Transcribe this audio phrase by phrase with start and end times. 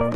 [0.00, 0.12] Hyvää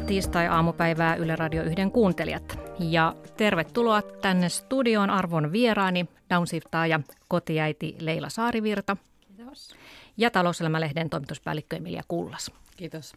[0.00, 2.58] tiistai-aamupäivää Yle Radio 1 kuuntelijat.
[2.78, 8.96] Ja tervetuloa tänne studioon arvon vieraani, downsiftaaja, kotiäiti Leila Saarivirta.
[9.20, 9.76] Kiitos.
[10.18, 12.50] Ja talouselämälehden toimituspäällikkö Emilia Kullas.
[12.76, 13.14] Kiitos.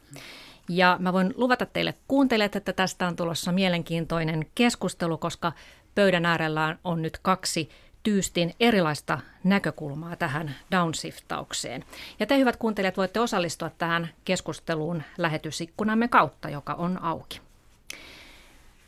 [0.70, 5.52] Ja mä voin luvata teille kuuntelijat, että tästä on tulossa mielenkiintoinen keskustelu, koska
[5.96, 7.70] pöydän äärellä on nyt kaksi
[8.04, 11.86] tyystin erilaista näkökulmaa tähän downshiftaukseen.
[12.20, 17.42] Ja te hyvät kuuntelijat voitte osallistua tähän keskusteluun lähetysikkunamme kautta, joka on auki.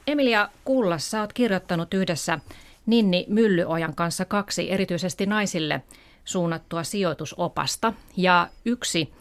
[0.08, 2.40] Emilia Kullas, sä oot kirjoittanut yhdessä
[2.86, 5.82] Ninni Myllyojan kanssa kaksi erityisesti naisille
[6.26, 7.94] suunnattua sijoitusopasta.
[8.18, 9.14] Ja yksi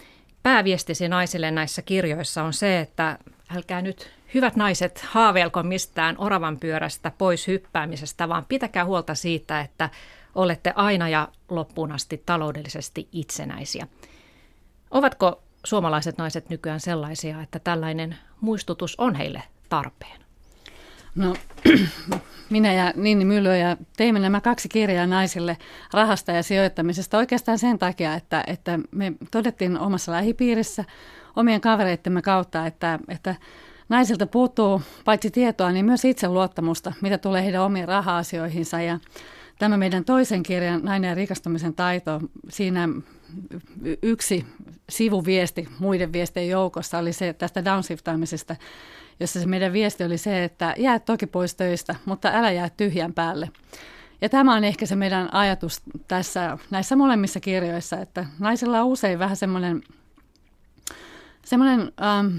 [0.42, 3.19] pääviestisi naisille näissä kirjoissa on se, että
[3.56, 9.91] älkää nyt hyvät naiset haaveilko mistään oravan pyörästä pois hyppäämisestä, vaan pitäkää huolta siitä, että
[10.34, 13.86] olette aina ja loppuun asti taloudellisesti itsenäisiä.
[14.91, 20.22] Ovatko suomalaiset naiset nykyään sellaisia, että tällainen muistutus on heille tarpeen?
[21.14, 21.34] No,
[22.50, 25.56] minä ja Ninni Myllö ja teimme nämä kaksi kirjaa naisille
[25.92, 30.84] rahasta ja sijoittamisesta oikeastaan sen takia, että, että me todettiin omassa lähipiirissä
[31.36, 33.34] omien kavereittemme kautta, että, että
[33.88, 38.80] naisilta puuttuu paitsi tietoa, niin myös itseluottamusta, mitä tulee heidän omiin raha-asioihinsa.
[38.80, 38.98] Ja
[39.58, 42.88] tämä meidän toisen kirjan, Nainen ja rikastumisen taito, siinä
[44.02, 44.46] yksi
[44.88, 48.56] sivuviesti muiden viestien joukossa oli se tästä downshiftaamisesta,
[49.20, 53.12] jossa se meidän viesti oli se, että jää toki pois töistä, mutta älä jää tyhjän
[53.12, 53.50] päälle.
[54.20, 59.18] Ja tämä on ehkä se meidän ajatus tässä näissä molemmissa kirjoissa, että naisilla on usein
[59.18, 59.83] vähän semmoinen,
[61.44, 62.36] semmoinen ähm,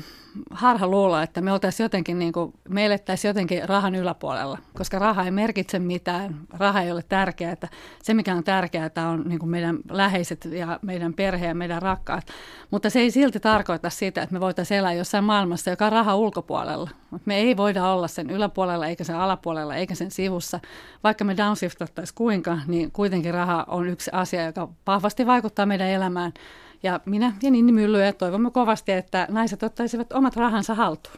[0.51, 5.23] harha luulla, että me oltaisiin jotenkin, niin kuin, me elettäisiin jotenkin rahan yläpuolella, koska raha
[5.23, 7.51] ei merkitse mitään, raha ei ole tärkeää.
[7.51, 7.67] Että
[8.03, 12.27] se, mikä on tärkeää, on niin kuin meidän läheiset ja meidän perhe ja meidän rakkaat.
[12.71, 16.15] Mutta se ei silti tarkoita sitä, että me voitaisiin elää jossain maailmassa, joka on raha
[16.15, 16.89] ulkopuolella.
[17.25, 20.59] Me ei voida olla sen yläpuolella, eikä sen alapuolella, eikä sen sivussa.
[21.03, 26.33] Vaikka me downshiftattaisiin kuinka, niin kuitenkin raha on yksi asia, joka vahvasti vaikuttaa meidän elämään
[26.83, 31.17] ja minä ja Ninni Mylly ja toivomme kovasti, että naiset ottaisivat omat rahansa haltuun.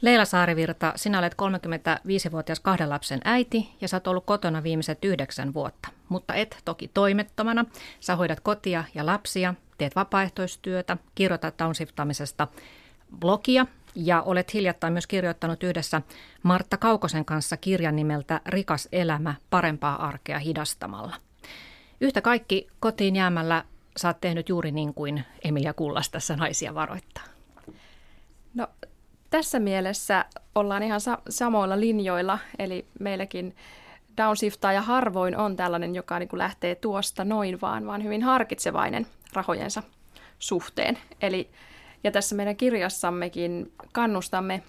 [0.00, 5.54] Leila Saarivirta, sinä olet 35-vuotias kahden lapsen äiti ja sä oot ollut kotona viimeiset yhdeksän
[5.54, 7.64] vuotta, mutta et toki toimettomana.
[8.00, 12.48] Sä hoidat kotia ja lapsia, teet vapaaehtoistyötä, kirjoitat downsiftamisesta
[13.20, 16.02] blogia ja olet hiljattain myös kirjoittanut yhdessä
[16.42, 21.16] Martta Kaukosen kanssa kirjan nimeltä Rikas elämä, parempaa arkea hidastamalla.
[22.00, 23.64] Yhtä kaikki kotiin jäämällä
[23.96, 27.24] sä oot tehnyt juuri niin kuin Emilia Kullas tässä naisia varoittaa?
[28.54, 28.68] No
[29.30, 30.24] tässä mielessä
[30.54, 33.56] ollaan ihan sa- samoilla linjoilla, eli meilläkin
[34.74, 39.82] ja harvoin on tällainen, joka niin kuin lähtee tuosta noin vaan, vaan hyvin harkitsevainen rahojensa
[40.38, 40.98] suhteen.
[41.20, 41.50] Eli,
[42.04, 44.62] ja tässä meidän kirjassammekin kannustamme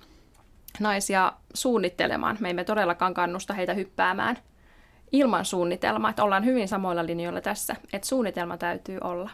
[0.79, 2.37] naisia suunnittelemaan.
[2.39, 4.37] Me emme todellakaan kannusta heitä hyppäämään–
[5.12, 9.29] ilman suunnitelmaa, että ollaan hyvin samoilla linjoilla tässä, että suunnitelma täytyy olla.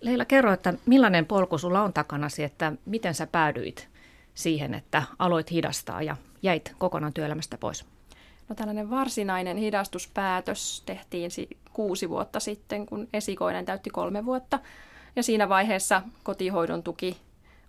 [0.00, 3.88] Leila, kerro, että millainen polku sulla on takanasi, että miten sä päädyit
[4.34, 7.86] siihen, että aloit hidastaa ja jäit kokonaan työelämästä pois?
[8.48, 11.30] No tällainen varsinainen hidastuspäätös tehtiin
[11.72, 14.58] kuusi vuotta sitten, kun esikoinen täytti kolme vuotta.
[15.16, 17.16] Ja siinä vaiheessa kotihoidon tuki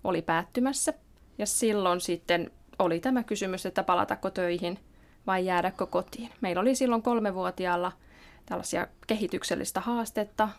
[0.04, 0.94] oli päättymässä.
[1.38, 4.80] Ja silloin sitten oli tämä kysymys, että palatako töihin–
[5.28, 6.30] vai jäädäkö kotiin.
[6.42, 7.92] Meillä oli silloin kolmevuotiaalla
[8.46, 10.50] tällaisia kehityksellistä haastetta,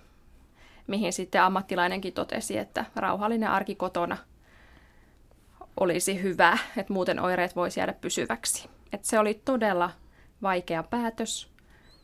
[0.87, 4.17] mihin sitten ammattilainenkin totesi, että rauhallinen arki kotona
[5.81, 8.71] olisi hyvä, että muuten oireet voisi jäädä pysyväksi.
[8.93, 9.91] Et se oli todella
[10.43, 11.53] vaikea päätös,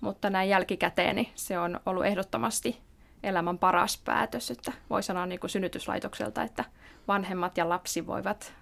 [0.01, 2.81] mutta näin jälkikäteen niin se on ollut ehdottomasti
[3.23, 6.65] elämän paras päätös, että voi sanoa niin kuin synnytyslaitokselta, että
[7.09, 8.55] vanhemmat ja lapsi voivat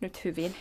[0.00, 0.54] nyt hyvin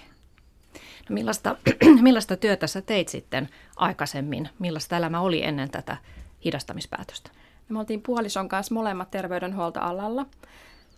[1.10, 1.56] No millaista,
[2.02, 4.50] millaista työtä sä teit sitten aikaisemmin?
[4.60, 5.98] Millaista elämä oli ennen tätä
[6.46, 7.32] hidastamispäätöstä?
[7.70, 10.26] Me oltiin puolison kanssa molemmat terveydenhuoltoalalla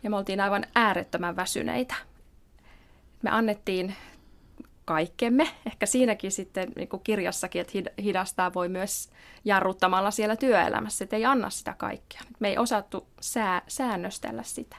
[0.03, 1.95] ja me oltiin aivan äärettömän väsyneitä.
[3.21, 3.95] Me annettiin
[4.85, 5.47] kaikkemme.
[5.65, 9.09] Ehkä siinäkin sitten niin kuin kirjassakin, että hidastaa voi myös
[9.45, 12.21] jarruttamalla siellä työelämässä, että ei anna sitä kaikkea.
[12.39, 14.75] Me ei osattu sää, säännöstellä sitä.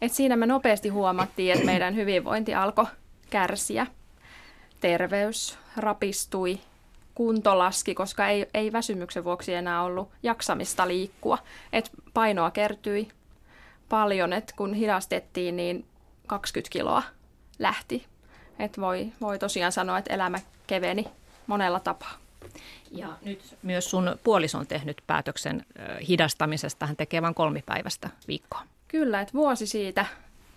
[0.00, 2.86] Et siinä me nopeasti huomattiin, että meidän hyvinvointi alkoi
[3.30, 3.86] kärsiä
[4.84, 6.60] terveys rapistui,
[7.14, 11.38] kunto laski, koska ei, ei väsymyksen vuoksi enää ollut jaksamista liikkua.
[11.72, 13.08] Et painoa kertyi,
[13.88, 15.86] paljon, että kun hidastettiin, niin
[16.26, 17.02] 20 kiloa
[17.58, 18.06] lähti.
[18.58, 21.08] Että voi, voi tosiaan sanoa, että elämä keveni
[21.46, 22.14] monella tapaa.
[22.90, 25.66] Ja nyt myös sun puoliso on tehnyt päätöksen
[26.08, 26.86] hidastamisesta.
[26.86, 28.62] Hän tekee vain kolmipäiväistä viikkoa.
[28.88, 30.06] Kyllä, että vuosi siitä,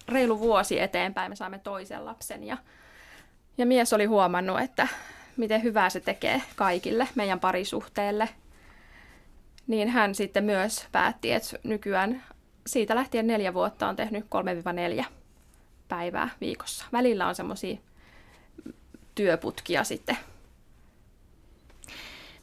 [0.08, 2.44] reilu vuosi eteenpäin me saimme toisen lapsen.
[2.44, 2.58] Ja,
[3.58, 4.88] ja mies oli huomannut, että
[5.38, 8.30] miten hyvää se tekee kaikille meidän parisuhteelle.
[9.68, 12.24] Niin hän sitten myös päätti, että nykyään
[12.68, 14.26] siitä lähtien neljä vuotta on tehnyt
[15.00, 15.06] 3-4
[15.88, 16.86] päivää viikossa.
[16.94, 17.78] Välillä on semmoisia
[19.16, 20.18] työputkia sitten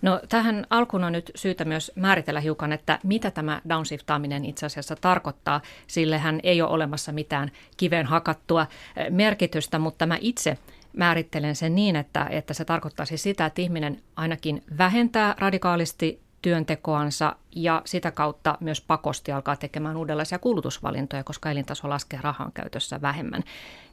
[0.05, 4.97] No tähän alkuun on nyt syytä myös määritellä hiukan, että mitä tämä downshiftaaminen itse asiassa
[4.97, 5.61] tarkoittaa.
[5.87, 10.59] Sillehän ei ole olemassa mitään kiveen hakattua eh, merkitystä, mutta mä itse
[10.97, 17.37] määrittelen sen niin, että, että se tarkoittaa siis sitä, että ihminen ainakin vähentää radikaalisti työntekoansa
[17.57, 23.45] ja sitä kautta myös pakosti alkaa tekemään uudenlaisia kulutusvalintoja, koska elintaso laskee rahan käytössä vähemmän.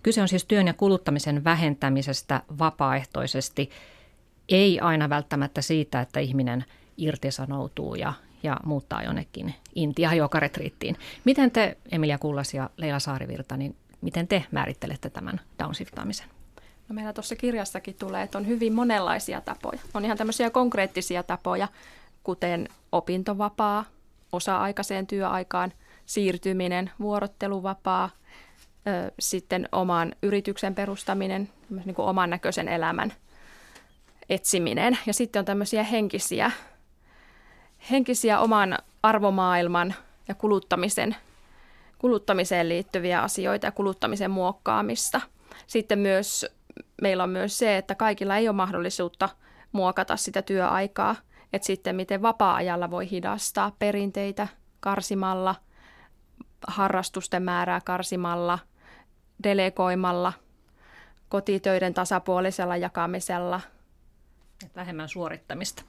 [0.03, 3.69] Kyse on siis työn ja kuluttamisen vähentämisestä vapaaehtoisesti–
[4.51, 6.65] ei aina välttämättä siitä, että ihminen
[6.97, 8.13] irtisanoutuu ja,
[8.43, 10.97] ja muuttaa jonnekin Intia joka retriittiin.
[11.25, 16.27] Miten te, Emilia Kullas ja Leila Saarivirta, niin miten te määrittelette tämän downshiftaamisen?
[16.91, 19.79] No meillä tuossa kirjassakin tulee, että on hyvin monenlaisia tapoja.
[19.93, 21.67] On ihan tämmöisiä konkreettisia tapoja,
[22.23, 23.85] kuten opintovapaa,
[24.31, 25.73] osa-aikaiseen työaikaan
[26.05, 28.09] siirtyminen, vuorotteluvapaa,
[29.19, 31.49] sitten oman yrityksen perustaminen,
[31.85, 33.13] niin kuin oman näköisen elämän
[34.29, 34.97] etsiminen.
[35.05, 36.51] Ja sitten on tämmöisiä henkisiä,
[37.91, 39.95] henkisiä oman arvomaailman
[40.27, 41.15] ja kuluttamisen,
[41.97, 45.21] kuluttamiseen liittyviä asioita ja kuluttamisen muokkaamista.
[45.67, 46.45] Sitten myös
[47.01, 49.29] meillä on myös se, että kaikilla ei ole mahdollisuutta
[49.71, 51.15] muokata sitä työaikaa.
[51.53, 54.47] Että sitten miten vapaa-ajalla voi hidastaa perinteitä
[54.79, 55.55] karsimalla,
[56.67, 58.59] harrastusten määrää karsimalla,
[59.43, 60.33] delegoimalla,
[61.29, 63.61] kotitöiden tasapuolisella jakamisella–
[64.75, 65.83] vähemmän suorittamista.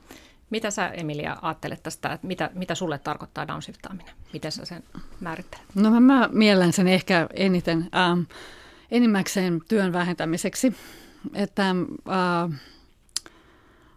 [0.51, 4.15] Mitä sä Emilia ajattelet tästä, että mitä, mitä sulle tarkoittaa downshiftaaminen?
[4.33, 4.85] Miten sä sen
[5.21, 5.67] määrittelet?
[5.75, 8.21] No mä, mä miellän sen ehkä eniten ähm,
[8.93, 10.77] enimmäkseen työn vähentämiseksi,
[11.35, 12.61] että äh,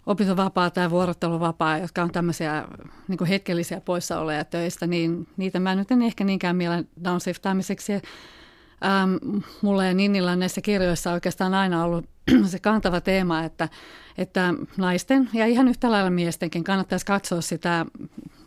[0.06, 2.68] opintovapaa tai vuorotteluvapaa, jotka on tämmöisiä
[3.07, 7.94] niin hetkellisiä poissaoloja töistä, niin niitä mä nyt en ehkä niinkään mielen downshiftaamiseksi.
[7.94, 12.06] Ähm, mulla ja Ninnillä on näissä kirjoissa oikeastaan aina ollut
[12.45, 13.69] se kantava teema, että,
[14.18, 17.86] että naisten ja ihan yhtä lailla miestenkin kannattaisi katsoa sitä,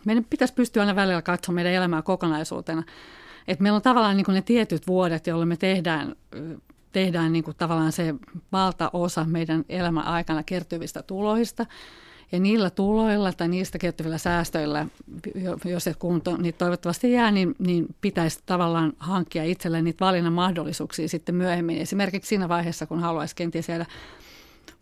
[0.05, 2.83] meidän pitäisi pystyä aina välillä katsomaan meidän elämää kokonaisuutena.
[3.49, 6.17] Että meillä on tavallaan niin kuin ne tietyt vuodet, jolloin me tehdään,
[6.93, 8.15] tehdään niin kuin tavallaan se
[8.53, 11.67] valtaosa meidän elämän aikana kertyvistä tuloista–
[12.33, 14.87] ja niillä tuloilla tai niistä kertyvillä säästöillä,
[15.65, 21.09] jos et kunto niin toivottavasti jää, niin, niin pitäisi tavallaan hankkia itselleen niitä valinnan mahdollisuuksia
[21.09, 21.79] sitten myöhemmin.
[21.79, 23.87] Esimerkiksi siinä vaiheessa, kun haluaisi kenties jäädä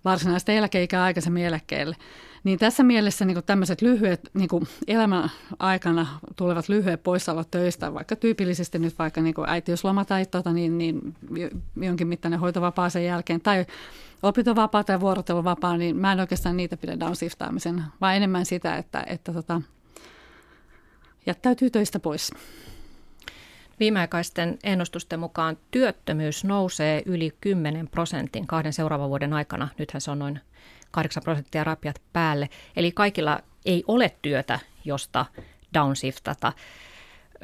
[0.04, 1.96] varsinaista eläkeikää aikaisemmin eläkkeelle.
[2.44, 4.48] Niin tässä mielessä niin tämmöiset lyhyet niin
[4.86, 6.06] elämän aikana
[6.36, 11.14] tulevat lyhyet poissaolot töistä, vaikka tyypillisesti nyt vaikka niin äitiysloma tai tota, niin, niin
[11.76, 13.66] jonkin mittainen hoitovapaa sen jälkeen, tai
[14.22, 19.32] opintovapaa tai vuorotteluvapaa, niin mä en oikeastaan niitä pidä downshiftaamisen, vaan enemmän sitä, että, että
[19.32, 19.62] tota,
[21.26, 22.30] jättäytyy töistä pois.
[23.80, 29.68] Viimeaikaisten ennustusten mukaan työttömyys nousee yli 10 prosentin kahden seuraavan vuoden aikana.
[29.78, 30.40] Nythän se on noin
[30.90, 32.48] 8 prosenttia rapiat päälle.
[32.76, 35.26] Eli kaikilla ei ole työtä, josta
[35.74, 36.52] downshiftata.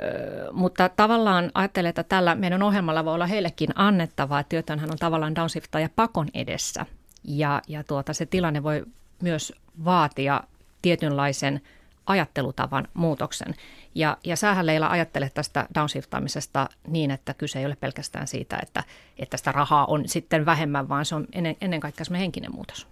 [0.01, 4.99] Öö, mutta tavallaan ajattelen, että tällä meidän ohjelmalla voi olla heillekin annettavaa, että työtönhän on
[4.99, 5.35] tavallaan
[5.81, 6.87] ja pakon edessä.
[7.25, 8.85] Ja, ja tuota, se tilanne voi
[9.23, 9.53] myös
[9.85, 10.43] vaatia
[10.83, 11.61] tietynlaisen
[12.07, 13.55] ajattelutavan muutoksen.
[13.95, 18.85] Ja, ja sähän Leila ajattelet tästä downshiftaamisesta niin, että kyse ei ole pelkästään siitä, että,
[19.19, 22.87] että sitä rahaa on sitten vähemmän, vaan se on ennen, ennen kaikkea semmoinen henkinen muutos.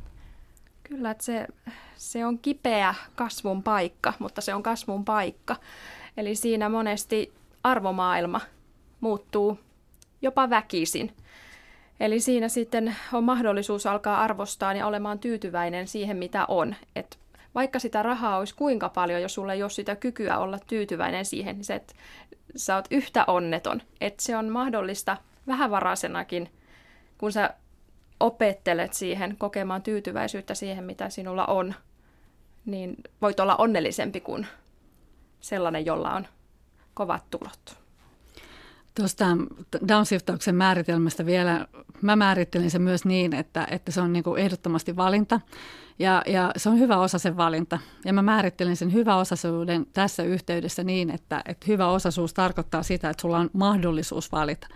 [0.82, 1.46] Kyllä, että se,
[1.96, 5.56] se on kipeä kasvun paikka, mutta se on kasvun paikka.
[6.16, 8.40] Eli siinä monesti arvomaailma
[9.00, 9.58] muuttuu
[10.22, 11.12] jopa väkisin.
[12.00, 16.74] Eli siinä sitten on mahdollisuus alkaa arvostaa ja olemaan tyytyväinen siihen, mitä on.
[16.96, 17.19] Et
[17.54, 21.56] vaikka sitä rahaa olisi kuinka paljon, jos sulla ei ole sitä kykyä olla tyytyväinen siihen,
[21.56, 21.94] niin se, että
[22.56, 23.82] sä oot yhtä onneton.
[24.00, 25.16] Että se on mahdollista
[25.46, 26.50] vähävaraisenakin,
[27.18, 27.54] kun sä
[28.20, 31.74] opettelet siihen kokemaan tyytyväisyyttä siihen, mitä sinulla on,
[32.66, 34.46] niin voit olla onnellisempi kuin
[35.40, 36.26] sellainen, jolla on
[36.94, 37.80] kovat tulot.
[38.94, 39.26] Tuosta
[39.88, 41.66] downshiftauksen määritelmästä vielä,
[42.02, 45.40] mä määrittelin sen myös niin, että, että se on niin kuin ehdottomasti valinta
[45.98, 47.78] ja, ja se on hyvä osa sen valinta.
[48.04, 53.10] Ja mä määrittelin sen hyvä osaisuuden tässä yhteydessä niin, että, että hyvä osaisuus tarkoittaa sitä,
[53.10, 54.66] että sulla on mahdollisuus valita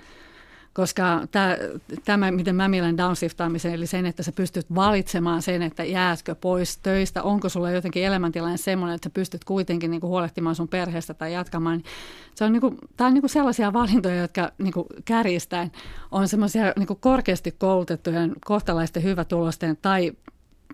[0.75, 1.57] koska tämä,
[2.05, 6.79] tämä miten mä mielen downshiftaamisen, eli sen, että sä pystyt valitsemaan sen, että jäätkö pois
[6.79, 11.15] töistä, onko sulla jotenkin elämäntilanne semmoinen, että sä pystyt kuitenkin niin kuin huolehtimaan sun perheestä
[11.15, 11.79] tai jatkamaan.
[11.79, 11.87] Niin
[12.35, 15.73] se on, niin kuin, tämä on niin kuin sellaisia valintoja, jotka niin kuin kärjistäen
[16.11, 20.13] on semmoisia niin korkeasti koulutettujen kohtalaisten hyvätulosten tai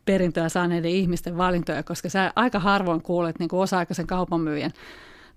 [0.04, 4.72] perintöä saaneiden ihmisten valintoja, koska sä aika harvoin kuulet niin kuin osa-aikaisen kaupanmyyjän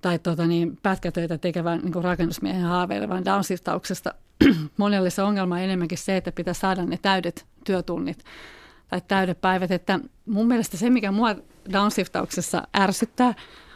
[0.03, 4.13] tai tota niin, pätkätöitä tekevän niin rakennusmiehen haaveilevan downsiftauksesta.
[4.77, 8.23] Monelle se ongelma on enemmänkin se, että pitää saada ne täydet työtunnit
[8.87, 9.71] tai täydet päivät.
[9.71, 11.35] Että mun mielestä se, mikä mua
[11.73, 13.33] downsiftauksessa ärsyttää,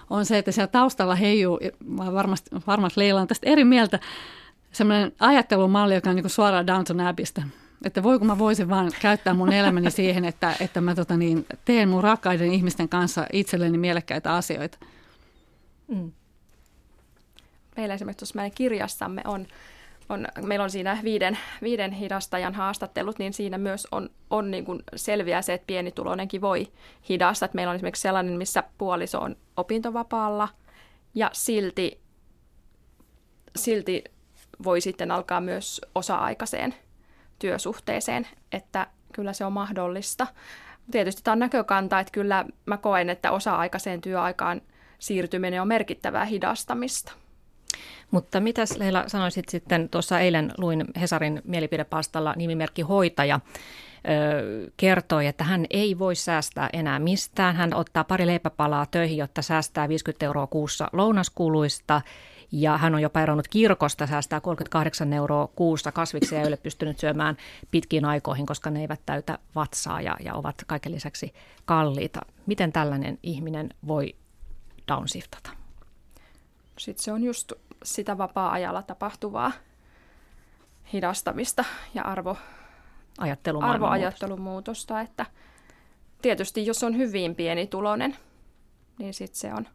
[0.09, 1.59] on se, että siellä taustalla heijuu,
[1.97, 3.99] varmasti, varmasti Leila on tästä eri mieltä,
[4.71, 7.43] semmoinen ajattelumalli, joka on niin suoraan Downton Abbeystä.
[7.85, 11.89] Että voiko mä voisin vaan käyttää mun elämäni siihen, että, että mä tota niin, teen
[11.89, 14.77] mun rakkaiden ihmisten kanssa itselleni mielekkäitä asioita.
[15.87, 16.11] Mm.
[17.77, 19.47] Meillä esimerkiksi tuossa meidän kirjassamme on,
[20.09, 24.83] on, meillä on siinä viiden, viiden hidastajan haastattelut, niin siinä myös on, on niin kuin
[24.95, 26.67] selviä se, että pienituloinenkin voi
[27.09, 27.45] hidastaa.
[27.45, 30.49] Että meillä on esimerkiksi sellainen, missä puoliso on opintovapaalla
[31.15, 32.01] ja silti,
[33.55, 34.03] silti
[34.63, 36.75] voi sitten alkaa myös osa-aikaiseen
[37.39, 40.27] työsuhteeseen, että kyllä se on mahdollista.
[40.91, 44.61] Tietysti tämä on näkökanta, että kyllä mä koen, että osa-aikaiseen työaikaan–
[44.99, 47.11] siirtyminen on merkittävää hidastamista.
[48.11, 53.39] Mutta mitäs Leila sanoisit sitten, tuossa eilen luin Hesarin mielipidepastalla nimimerkki hoitaja,
[54.77, 57.55] kertoi, että hän ei voi säästää enää mistään.
[57.55, 62.01] Hän ottaa pari leipäpalaa töihin, jotta säästää 50 euroa kuussa lounaskuluista.
[62.51, 67.37] Ja hän on jopa eronnut kirkosta, säästää 38 euroa kuussa kasviksia ei ole pystynyt syömään
[67.71, 71.33] pitkiin aikoihin, koska ne eivät täytä vatsaa ja, ja ovat kaiken lisäksi
[71.65, 72.21] kalliita.
[72.45, 74.15] Miten tällainen ihminen voi
[74.87, 75.49] downshiftata?
[76.77, 77.51] Sitten se on just
[77.87, 79.51] sitä vapaa-ajalla tapahtuvaa
[80.93, 82.37] hidastamista ja arvo,
[83.61, 85.25] arvoajattelun muutosta, että
[86.21, 88.17] tietysti jos on hyvin pieni tulonen,
[88.99, 89.67] niin sitten se on.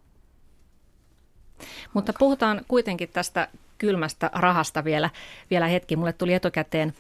[1.93, 5.11] Mutta puhutaan kuitenkin tästä kylmästä rahasta vielä,
[5.51, 5.97] vielä hetki.
[5.97, 6.95] Mulle tuli etukäteen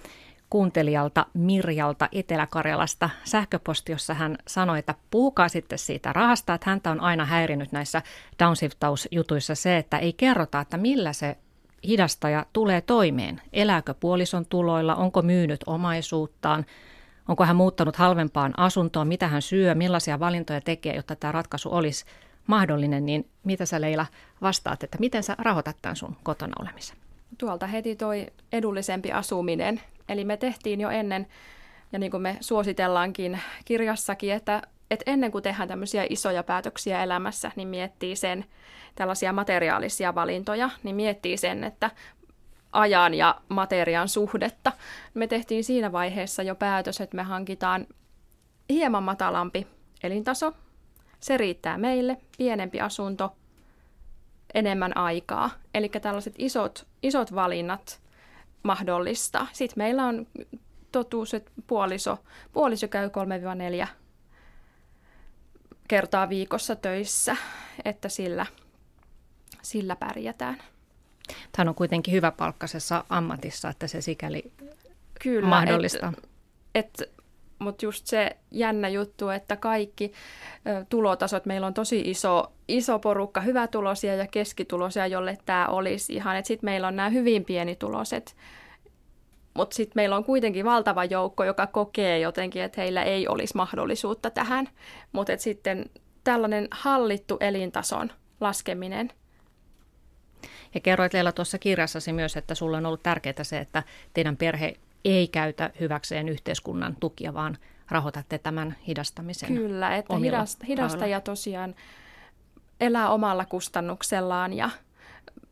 [0.52, 7.00] kuuntelijalta Mirjalta Etelä-Karjalasta sähköposti, jossa hän sanoi, että puhukaa sitten siitä rahasta, että häntä on
[7.00, 8.02] aina häirinyt näissä
[8.38, 11.36] downshiftausjutuissa se, että ei kerrota, että millä se
[11.88, 13.40] hidastaja tulee toimeen.
[13.52, 16.66] Elääkö puolison tuloilla, onko myynyt omaisuuttaan,
[17.28, 22.04] onko hän muuttanut halvempaan asuntoon, mitä hän syö, millaisia valintoja tekee, jotta tämä ratkaisu olisi
[22.46, 24.06] mahdollinen, niin mitä sä Leila
[24.42, 26.96] vastaat, että miten sä rahoitat tämän sun kotona olemisen?
[27.38, 31.26] Tuolta heti toi edullisempi asuminen Eli me tehtiin jo ennen,
[31.92, 37.52] ja niin kuin me suositellaankin kirjassakin, että, että ennen kuin tehdään tämmöisiä isoja päätöksiä elämässä,
[37.56, 38.44] niin miettii sen
[38.94, 41.90] tällaisia materiaalisia valintoja, niin miettii sen, että
[42.72, 44.72] ajan ja materiaan suhdetta.
[45.14, 47.86] Me tehtiin siinä vaiheessa jo päätös, että me hankitaan
[48.70, 49.66] hieman matalampi
[50.02, 50.52] elintaso.
[51.20, 53.36] Se riittää meille, pienempi asunto,
[54.54, 55.50] enemmän aikaa.
[55.74, 58.01] Eli tällaiset isot, isot valinnat
[58.62, 59.46] mahdollista.
[59.52, 60.26] Sitten meillä on
[60.92, 62.18] totuus, että puoliso,
[62.52, 63.10] puoliso käy
[63.84, 63.86] 3-4
[65.88, 67.36] kertaa viikossa töissä,
[67.84, 68.46] että sillä,
[69.62, 70.58] sillä pärjätään.
[71.52, 74.52] Tämä on kuitenkin hyvä palkkasessa ammatissa, että se sikäli
[75.22, 76.12] Kyllä, mahdollista.
[76.74, 77.12] Et, et,
[77.62, 80.12] Mutta just se jännä juttu, että kaikki
[80.66, 86.44] ö, tulotasot, meillä on tosi iso, iso porukka hyvätulosia ja keskitulosia, jolle tämä olisi ihan.
[86.44, 88.36] Sitten meillä on nämä hyvin pienituloiset,
[89.54, 94.30] mutta sitten meillä on kuitenkin valtava joukko, joka kokee jotenkin, että heillä ei olisi mahdollisuutta
[94.30, 94.68] tähän.
[95.12, 95.90] Mutta sitten
[96.24, 99.12] tällainen hallittu elintason laskeminen.
[100.74, 103.82] Ja kerroit Leila tuossa kirjassasi myös, että sulla on ollut tärkeää se, että
[104.14, 107.58] teidän perhe ei käytä hyväkseen yhteiskunnan tukia, vaan
[107.90, 109.54] rahoitatte tämän hidastamisen.
[109.54, 111.74] Kyllä, että hidasta, hidastaja tosiaan
[112.80, 114.70] elää omalla kustannuksellaan ja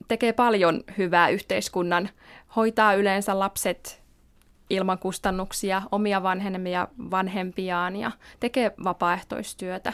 [0.09, 2.09] tekee paljon hyvää yhteiskunnan,
[2.57, 4.03] hoitaa yleensä lapset
[4.71, 9.93] ilman kustannuksia, omia vanhemmia vanhempiaan ja tekee vapaaehtoistyötä.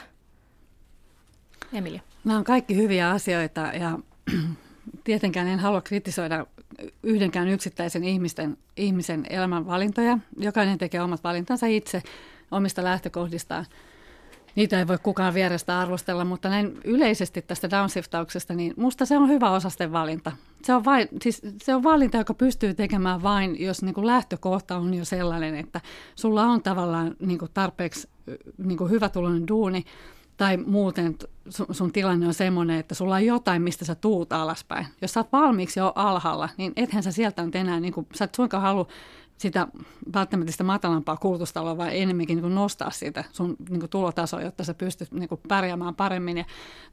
[1.73, 2.01] Emilia.
[2.25, 3.99] Nämä on kaikki hyviä asioita ja
[5.05, 6.47] tietenkään en halua kritisoida
[7.03, 10.19] yhdenkään yksittäisen ihmisten, ihmisen elämän valintoja.
[10.39, 12.03] Jokainen tekee omat valintansa itse
[12.51, 13.67] omista lähtökohdistaan.
[14.57, 19.29] niitä ei voi kukaan vierestä arvostella, mutta näin yleisesti tästä downshiftauksesta, niin musta se on
[19.29, 20.33] hyvä osasten valinta.
[20.63, 24.77] Se on, vain, siis se on valinta, joka pystyy tekemään vain, jos niin kuin lähtökohta
[24.77, 25.81] on jo sellainen, että
[26.15, 28.09] sulla on tavallaan niin kuin tarpeeksi
[28.59, 29.85] niin kuin hyvä tulonen duuni,
[30.37, 31.17] tai muuten
[31.49, 34.87] sun, sun tilanne on semmoinen, että sulla on jotain, mistä sä tuut alaspäin.
[35.03, 38.25] Jos sä oot valmiiksi jo alhaalla, niin ethän sä sieltä nyt enää, niin kuin, sä
[38.25, 38.87] et suinkaan halua
[39.39, 39.69] sitä
[40.15, 45.13] välttämättä sitä matalampaa kulutusta vaan enemmänkin niin nostaa siitä sun niin tulotasoa, jotta sä pystyt
[45.13, 46.39] niin pärjäämään paremmin.
[46.39, 46.45] Ja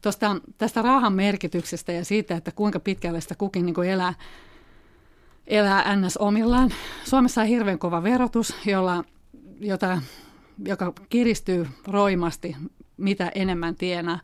[0.02, 4.14] tosta, tästä rahan merkityksestä ja siitä, että kuinka pitkälle sitä kukin niin elää,
[5.48, 6.74] elää NS omillaan.
[7.04, 9.04] Suomessa on hirveän kova verotus, jolla,
[9.60, 10.02] jota,
[10.66, 12.56] joka kiristyy roimasti,
[12.98, 14.20] mitä enemmän tienaa.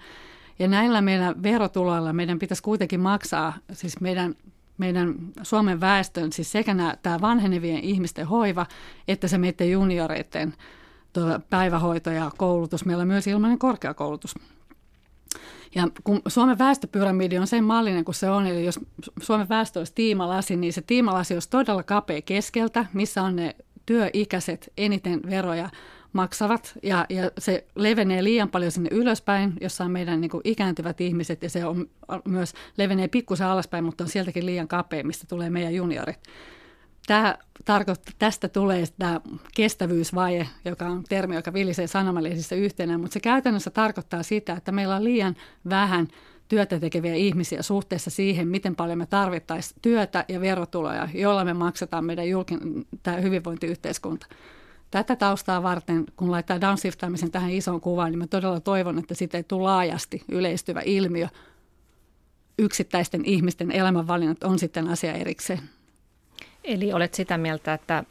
[0.59, 4.35] Ja näillä meidän verotuloilla meidän pitäisi kuitenkin maksaa, siis meidän
[4.79, 8.65] meidän Suomen väestön, siis sekä nämä, tämä vanhenevien ihmisten hoiva,
[9.07, 10.53] että se meidän junioreiden
[11.13, 12.85] tuota, päivähoito ja koulutus.
[12.85, 14.35] Meillä on myös ilmainen korkeakoulutus.
[15.75, 18.79] Ja kun Suomen väestöpyramidi on sen mallinen kuin se on, eli jos
[19.21, 24.73] Suomen väestö olisi tiimalasi, niin se tiimalasi olisi todella kapea keskeltä, missä on ne työikäiset
[24.77, 25.69] eniten veroja
[26.13, 31.01] maksavat ja, ja se levenee liian paljon sinne ylöspäin, jossa on meidän niin kuin ikääntyvät
[31.01, 31.89] ihmiset ja se on
[32.25, 36.19] myös levenee pikkusen alaspäin, mutta on sieltäkin liian kapea, mistä tulee meidän juniorit.
[37.07, 39.21] Tämä tarkoittaa, tästä tulee tämä
[39.55, 44.95] kestävyysvaje, joka on termi, joka vilisee sanomalehdissä yhtenä, mutta se käytännössä tarkoittaa sitä, että meillä
[44.95, 45.35] on liian
[45.69, 46.07] vähän
[46.47, 52.05] työtä tekeviä ihmisiä suhteessa siihen, miten paljon me tarvittaisiin työtä ja verotuloja, joilla me maksetaan
[52.05, 52.59] meidän julkin,
[53.03, 54.27] tämä hyvinvointiyhteiskunta.
[54.91, 59.37] Tätä taustaa varten, kun laittaa downshiftaamisen tähän isoon kuvaan, niin mä todella toivon, että siitä
[59.37, 61.27] ei tule laajasti yleistyvä ilmiö.
[62.59, 65.59] Yksittäisten ihmisten elämänvalinnat on sitten asia erikseen.
[66.63, 68.03] Eli olet sitä mieltä, että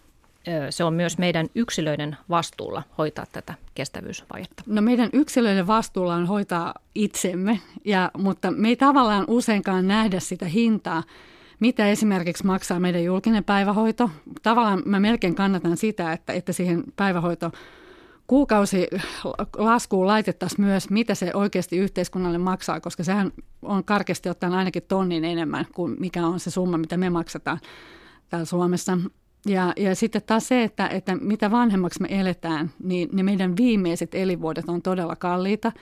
[0.71, 4.63] se on myös meidän yksilöiden vastuulla hoitaa tätä kestävyysvajetta?
[4.67, 10.47] No meidän yksilöiden vastuulla on hoitaa itsemme, ja, mutta me ei tavallaan useinkaan nähdä sitä
[10.47, 11.03] hintaa,
[11.61, 14.11] mitä esimerkiksi maksaa meidän julkinen päivähoito.
[14.43, 17.53] Tavallaan mä melkein kannatan sitä, että, että siihen päivähoito
[18.27, 18.87] kuukausi
[19.57, 25.25] laskuun laitettaisiin myös, mitä se oikeasti yhteiskunnalle maksaa, koska sehän on karkeasti ottaen ainakin tonnin
[25.25, 27.59] enemmän kuin mikä on se summa, mitä me maksataan
[28.29, 28.99] täällä Suomessa.
[29.47, 34.15] Ja, ja sitten taas se, että, että mitä vanhemmaksi me eletään, niin ne meidän viimeiset
[34.15, 35.73] elinvuodet on todella kalliita.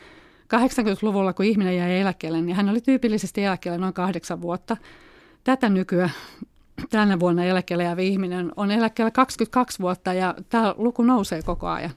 [0.55, 4.77] 80-luvulla, kun ihminen jäi eläkkeelle, niin hän oli tyypillisesti eläkkeelle noin kahdeksan vuotta–
[5.47, 6.11] tätä nykyä
[6.91, 11.91] tänä vuonna eläkkeelle jäävä ihminen on eläkkeellä 22 vuotta ja tämä luku nousee koko ajan.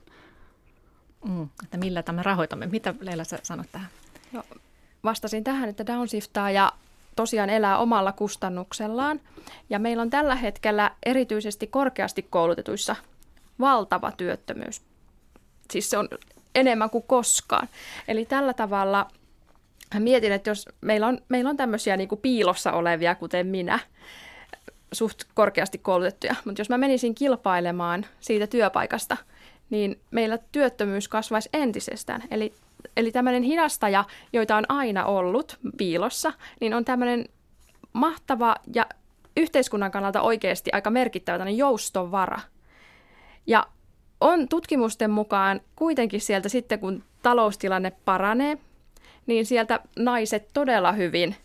[1.28, 2.66] Mm, että millä tämä rahoitamme?
[2.66, 3.88] Mitä Leila sä sanot tähän?
[4.32, 4.42] No,
[5.04, 6.72] vastasin tähän, että downshiftaa ja
[7.16, 9.20] tosiaan elää omalla kustannuksellaan.
[9.70, 12.96] Ja meillä on tällä hetkellä erityisesti korkeasti koulutetuissa
[13.60, 14.82] valtava työttömyys.
[15.70, 16.08] Siis se on
[16.54, 17.68] enemmän kuin koskaan.
[18.08, 19.06] Eli tällä tavalla–
[19.98, 23.78] mietin, että jos meillä on, meillä on tämmöisiä niin kuin piilossa olevia, kuten minä,
[24.92, 29.16] suht korkeasti koulutettuja, mutta jos mä menisin kilpailemaan siitä työpaikasta,
[29.70, 32.22] niin meillä työttömyys kasvaisi entisestään.
[32.30, 32.54] Eli,
[32.96, 37.28] eli tämmöinen hidastaja, joita on aina ollut piilossa, niin on tämmöinen
[37.92, 38.86] mahtava ja
[39.36, 42.40] yhteiskunnan kannalta oikeasti aika merkittävä joustovara.
[43.46, 43.66] Ja
[44.20, 48.58] on tutkimusten mukaan kuitenkin sieltä sitten, kun taloustilanne paranee,
[49.26, 51.36] niin sieltä naiset todella hyvin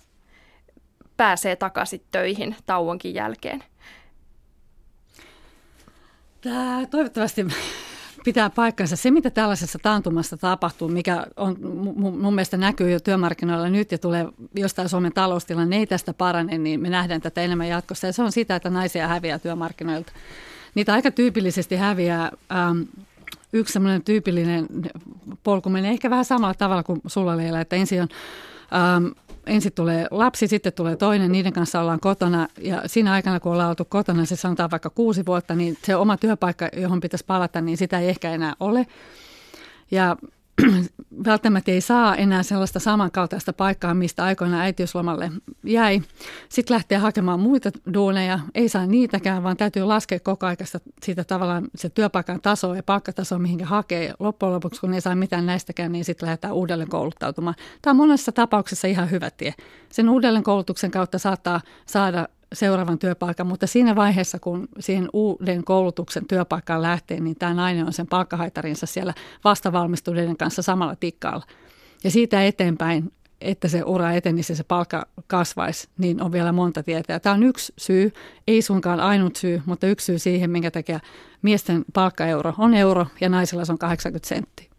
[1.17, 3.63] pääsee takaisin töihin tauonkin jälkeen.
[6.41, 7.45] Tämä toivottavasti
[8.25, 8.95] pitää paikkansa.
[8.95, 11.57] Se, mitä tällaisessa taantumassa tapahtuu, mikä on,
[11.95, 16.81] mun mielestä näkyy jo työmarkkinoilla nyt ja tulee jostain Suomen taloustilanne ei tästä parane, niin
[16.81, 18.07] me nähdään tätä enemmän jatkossa.
[18.07, 20.11] Ja se on sitä, että naisia häviää työmarkkinoilta.
[20.75, 22.81] Niitä aika tyypillisesti häviää ähm,
[23.55, 24.67] yksi semmoinen tyypillinen
[25.43, 28.07] polku menee ehkä vähän samalla tavalla kuin sulla Leila, että ensin on
[28.73, 29.05] ähm,
[29.45, 33.69] ensin tulee lapsi, sitten tulee toinen, niiden kanssa ollaan kotona ja siinä aikana, kun ollaan
[33.69, 37.77] oltu kotona, se sanotaan vaikka kuusi vuotta, niin se oma työpaikka, johon pitäisi palata, niin
[37.77, 38.87] sitä ei ehkä enää ole.
[39.91, 40.17] Ja
[41.25, 45.31] välttämättä ei saa enää sellaista samankaltaista paikkaa, mistä aikoina äitiyslomalle
[45.63, 46.01] jäi.
[46.49, 50.57] Sitten lähtee hakemaan muita duuneja, ei saa niitäkään, vaan täytyy laskea koko ajan
[51.03, 54.13] siitä tavallaan se työpaikan taso ja palkkataso, mihin hakee.
[54.19, 57.55] Loppujen lopuksi, kun ei saa mitään näistäkään, niin sitten lähdetään uudelleen kouluttautumaan.
[57.81, 59.53] Tämä on monessa tapauksessa ihan hyvä tie.
[59.91, 66.27] Sen uudelleen koulutuksen kautta saattaa saada seuraavan työpaikan, mutta siinä vaiheessa, kun siihen uuden koulutuksen
[66.27, 71.45] työpaikkaan lähtee, niin tämä nainen on sen palkkahaitarinsa siellä vastavalmistuneiden kanssa samalla tikkaalla.
[72.03, 76.83] Ja siitä eteenpäin, että se ura etenisi ja se palkka kasvaisi, niin on vielä monta
[76.83, 77.13] tietä.
[77.13, 78.11] Ja tämä on yksi syy,
[78.47, 80.99] ei suinkaan ainut syy, mutta yksi syy siihen, minkä takia
[81.41, 84.69] miesten palkkaeuro on euro ja naisilla se on 80 senttiä.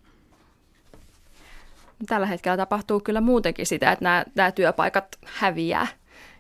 [2.07, 5.87] Tällä hetkellä tapahtuu kyllä muutenkin sitä, että nämä, nämä työpaikat häviää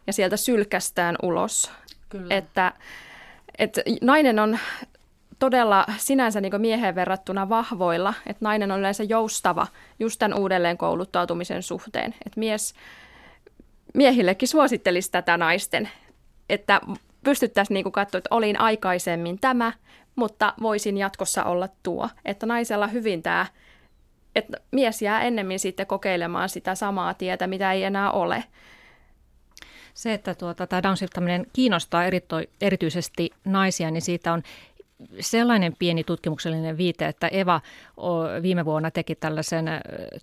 [0.06, 1.70] ja sieltä sylkästään ulos.
[2.08, 2.34] Kyllä.
[2.34, 2.72] Että,
[3.58, 4.58] että nainen on
[5.38, 9.66] todella sinänsä niin mieheen verrattuna vahvoilla, että nainen on yleensä joustava
[9.98, 12.14] just tämän uudelleen kouluttautumisen suhteen.
[12.26, 12.74] Että mies,
[13.94, 15.88] miehillekin suosittelisi tätä naisten,
[16.48, 16.80] että
[17.24, 19.72] pystyttäisiin niin katsoa, että olin aikaisemmin tämä,
[20.16, 22.08] mutta voisin jatkossa olla tuo.
[22.24, 23.46] Että naisella hyvin tämä,
[24.34, 28.44] että mies jää ennemmin sitten kokeilemaan sitä samaa tietä, mitä ei enää ole.
[29.96, 34.42] Se, että tuota, tämä downshiftaminen kiinnostaa erito, erityisesti naisia, niin siitä on
[35.20, 37.60] sellainen pieni tutkimuksellinen viite, että Eva
[38.42, 39.64] viime vuonna teki tällaisen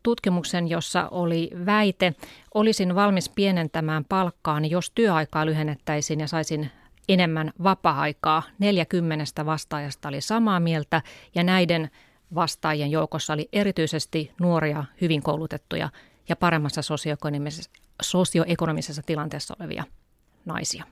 [0.04, 2.16] tutkimuksen, jossa oli väite,
[2.54, 6.72] olisin valmis pienentämään palkkaani, jos työaikaa lyhennettäisiin ja saisin
[7.10, 8.44] enemmän vapaa-aikaa.
[8.60, 11.02] 40 vastaajasta oli samaa mieltä
[11.36, 11.90] ja näiden
[12.36, 15.90] vastaajien joukossa oli erityisesti nuoria, hyvin koulutettuja
[16.30, 19.84] ja paremmassa sosioekonomisessa, sosioekonomisessa tilanteessa olevia
[20.46, 20.84] naisia.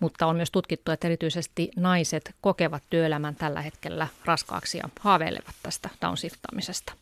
[0.00, 5.90] Mutta on myös tutkittu, että erityisesti naiset kokevat työelämän tällä hetkellä raskaaksi ja haaveilevat tästä
[6.02, 6.92] downshiftaamisesta.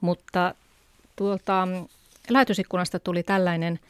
[0.00, 0.54] Mutta
[1.16, 1.68] tuolta
[2.30, 3.80] lähetysikkunasta tuli tällainen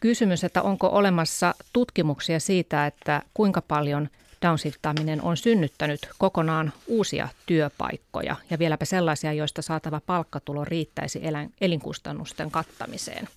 [0.00, 4.08] kysymys, että onko olemassa tutkimuksia siitä, että kuinka paljon
[4.44, 11.20] downshiftaaminen on synnyttänyt kokonaan uusia työpaikkoja ja vieläpä sellaisia, joista saatava palkkatulo riittäisi
[11.60, 13.28] elinkustannusten kattamiseen.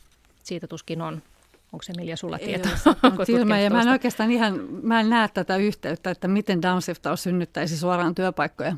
[0.43, 1.22] Siitä tuskin on
[1.74, 2.72] Onko se Emilia sulla tietoa?
[3.26, 7.78] Silmä, ja mä en oikeastaan ihan, mä en näe tätä yhteyttä, että miten downshiftaus synnyttäisi
[7.78, 8.76] suoraan työpaikkoja.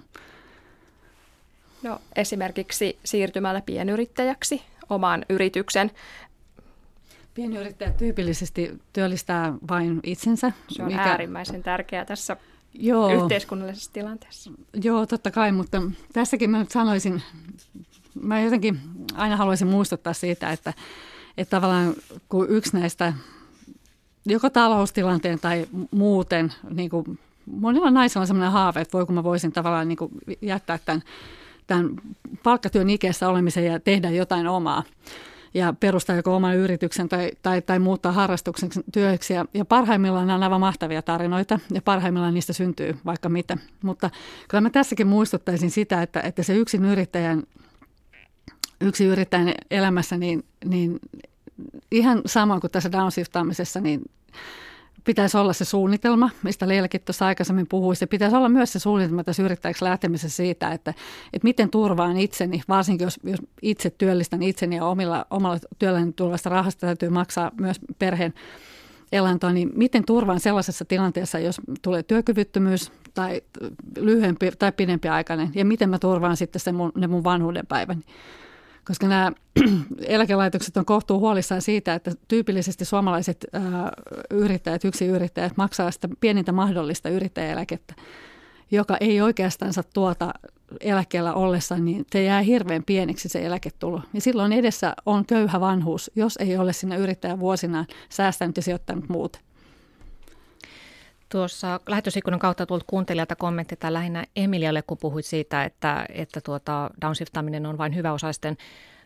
[1.84, 5.92] No, esimerkiksi siirtymällä pienyrittäjäksi omaan yrityksen
[7.34, 10.52] Pienyrittäjät tyypillisesti työllistää vain itsensä.
[10.70, 11.02] Se on mikä...
[11.02, 12.38] äärimmäisen tärkeää tässä
[12.74, 13.24] Joo.
[13.24, 14.52] yhteiskunnallisessa tilanteessa.
[14.84, 15.82] Joo, totta kai, mutta
[16.14, 17.22] tässäkin mä nyt sanoisin,
[18.22, 18.80] mä jotenkin
[19.16, 20.74] aina haluaisin muistuttaa siitä, että,
[21.38, 21.94] että tavallaan
[22.30, 23.14] kun yksi näistä
[24.26, 29.24] joko taloustilanteen tai muuten, niin kuin monilla naisilla on sellainen haave, että voi kun mä
[29.24, 30.12] voisin tavallaan niin kuin
[30.42, 31.04] jättää tämän,
[31.68, 31.90] tämän
[32.44, 34.84] palkkatyön ikässä olemisen ja tehdä jotain omaa
[35.54, 39.34] ja perustaa joko oman yrityksen tai, tai, tai muuttaa harrastuksen työksi.
[39.34, 43.58] Ja, ja parhaimmillaan nämä on aivan mahtavia tarinoita ja parhaimmillaan niistä syntyy vaikka mitä.
[43.84, 44.10] Mutta
[44.48, 47.44] kyllä mä tässäkin muistuttaisin sitä, että, että se yksin yrittäjän,
[48.82, 51.00] yksi yrittäjän elämässä, niin, niin
[51.92, 54.02] ihan sama kuin tässä downshiftaamisessa, niin
[55.10, 57.96] pitäisi olla se suunnitelma, mistä Leilakin tuossa aikaisemmin puhui.
[57.96, 60.94] Se pitäisi olla myös se suunnitelma tässä yrittäjäksi lähtemisessä siitä, että,
[61.34, 66.50] että miten turvaan itseni, varsinkin jos, jos itse työllistän itseni ja omilla, omalla työlläni tulevasta
[66.50, 68.34] rahasta täytyy maksaa myös perheen
[69.12, 73.42] elantoa, niin miten turvaan sellaisessa tilanteessa, jos tulee työkyvyttömyys tai
[73.98, 78.02] lyhyempi tai pidempi aikainen, ja miten mä turvaan sitten sen mun, ne mun vanhuuden päiväni
[78.90, 79.32] koska nämä
[80.08, 83.46] eläkelaitokset on kohtuu huolissaan siitä, että tyypillisesti suomalaiset
[84.84, 87.94] yksi yrittäjät maksaa sitä pienintä mahdollista yrittäjäeläkettä,
[88.72, 90.34] joka ei oikeastaan tuota
[90.80, 94.02] eläkkeellä ollessa, niin se jää hirveän pieneksi se eläketulo.
[94.14, 99.10] Ja silloin edessä on köyhä vanhuus, jos ei ole sinne yrittäjän vuosinaan säästänyt ja sijoittanut
[99.10, 99.42] muuten.
[101.30, 106.90] Tuossa lähetysikkunan kautta tullut kuuntelijalta kommentti tai lähinnä Emilialle, kun puhuit siitä, että, että tuota
[107.02, 108.58] downshiftaaminen on vain hyväosaisten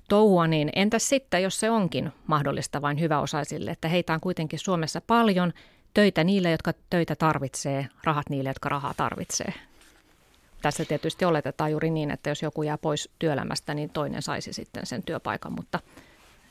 [0.09, 5.01] touhua, niin entäs sitten, jos se onkin mahdollista vain hyväosaisille, että heitä on kuitenkin Suomessa
[5.01, 5.53] paljon,
[5.93, 9.53] töitä niille, jotka töitä tarvitsee, rahat niille, jotka rahaa tarvitsee.
[10.61, 14.85] Tässä tietysti oletetaan juuri niin, että jos joku jää pois työelämästä, niin toinen saisi sitten
[14.85, 15.79] sen työpaikan, mutta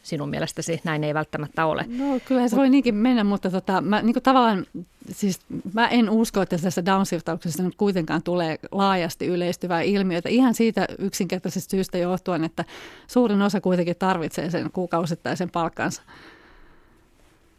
[0.03, 1.85] sinun mielestäsi näin ei välttämättä ole.
[1.89, 4.67] No kyllä se Mut, voi niinkin mennä, mutta tota, mä, niin kuin tavallaan,
[5.11, 5.41] siis
[5.75, 10.29] mä en usko, että tässä downshiftauksessa nyt kuitenkaan tulee laajasti yleistyvää ilmiötä.
[10.29, 12.65] Ihan siitä yksinkertaisesta syystä johtuen, että
[13.07, 16.03] suurin osa kuitenkin tarvitsee sen kuukausittaisen palkkansa.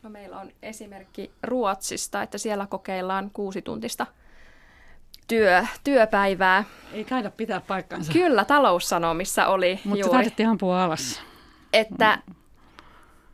[0.04, 4.08] No meillä on esimerkki Ruotsista, että siellä kokeillaan kuusituntista
[5.28, 6.64] työ, työpäivää.
[6.94, 8.14] Ei taida pitää paikkansa.
[8.14, 10.32] Kyllä, taloussanomissa oli Mutta juuri.
[10.50, 11.22] Mutta alas
[11.74, 12.20] että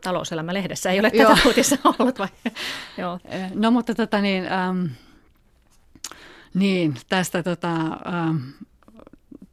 [0.01, 2.27] talouselämä-lehdessä ei ole tätä uutissa ollut vai?
[2.97, 3.19] Joo.
[3.25, 4.85] Eh, no mutta tota niin, ähm,
[6.53, 7.75] niin tästä tota,
[8.13, 8.37] ähm,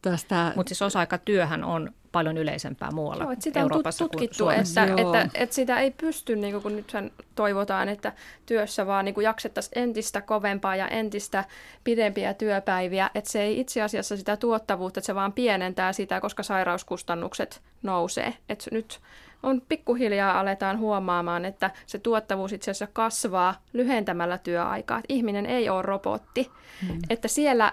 [0.02, 0.52] tästä...
[0.56, 5.28] Mutta siis osa-aikatyöhän on paljon yleisempää muualla Joo, että sitä Euroopassa on tutkittu, että, että,
[5.34, 6.92] että, sitä ei pysty, niin kun nyt
[7.34, 8.12] toivotaan, että
[8.46, 11.44] työssä vaan niin jaksettaisiin entistä kovempaa ja entistä
[11.84, 16.42] pidempiä työpäiviä, että se ei itse asiassa sitä tuottavuutta, että se vaan pienentää sitä, koska
[16.42, 18.34] sairauskustannukset nousee.
[18.48, 19.00] Että nyt
[19.42, 24.98] on pikkuhiljaa aletaan huomaamaan, että se tuottavuus itse asiassa kasvaa lyhentämällä työaikaa.
[24.98, 26.50] Että ihminen ei ole robotti.
[26.86, 26.98] Hmm.
[27.10, 27.72] Että siellä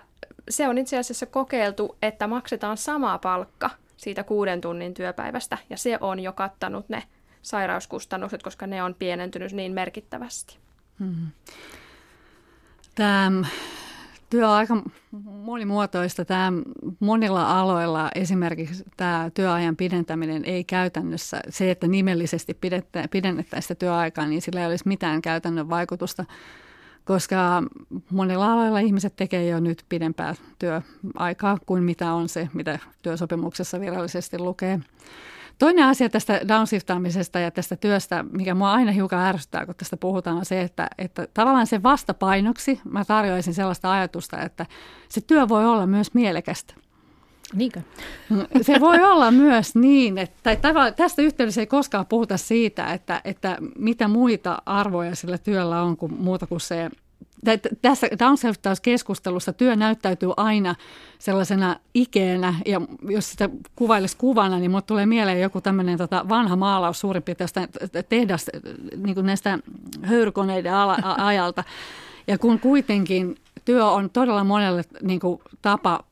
[0.50, 5.98] se on itse asiassa kokeiltu, että maksetaan sama palkka– siitä kuuden tunnin työpäivästä, ja se
[6.02, 7.04] on jo kattanut ne
[7.42, 10.58] sairauskustannukset, koska ne on pienentynyt niin merkittävästi.
[11.00, 11.28] Hmm.
[12.96, 13.46] Tämä
[14.30, 14.82] työ on aika
[15.24, 16.26] monimuotoista.
[16.26, 16.52] Tämä
[17.00, 22.54] monilla aloilla esimerkiksi tämä työajan pidentäminen ei käytännössä, se, että nimellisesti
[23.12, 26.26] pidennettäisiin sitä työaikaa, niin sillä ei olisi mitään käytännön vaikutusta,
[27.06, 27.64] koska
[28.12, 34.40] monilla aloilla ihmiset tekee jo nyt pidempää työaikaa kuin mitä on se, mitä työsopimuksessa virallisesti
[34.40, 34.80] lukee.
[35.60, 40.38] Toinen asia tästä downshiftaamisesta ja tästä työstä, mikä mua aina hiukan ärsyttää, kun tästä puhutaan,
[40.38, 44.66] on se, että, että tavallaan se vastapainoksi mä tarjoaisin sellaista ajatusta, että
[45.10, 46.74] se työ voi olla myös mielekästä.
[47.54, 47.82] Niinkö?
[48.62, 50.58] Se voi olla myös niin, että
[50.96, 56.14] tästä yhteydessä ei koskaan puhuta siitä, että, että mitä muita arvoja sillä työllä on kuin
[56.14, 56.90] muuta kuin se
[57.82, 60.76] tässä downself-keskustelussa työ näyttäytyy aina
[61.20, 66.56] sellaisena ikeenä, ja jos sitä kuvailisi kuvana, niin minulle tulee mieleen joku tämmöinen tota vanha
[66.56, 67.50] maalaus suurin piirtein
[68.10, 68.46] tehdas
[68.98, 69.60] niin kuin näistä
[70.02, 70.74] höyrykoneiden
[71.18, 71.64] ajalta.
[72.28, 73.36] Ja kun kuitenkin
[73.66, 76.04] työ on todella monelle niin kuin tapa,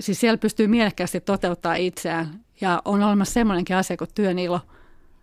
[0.00, 4.60] siis siellä pystyy mielekkäästi toteuttaa itseään, ja on olemassa semmoinenkin asia kuin työn ilo,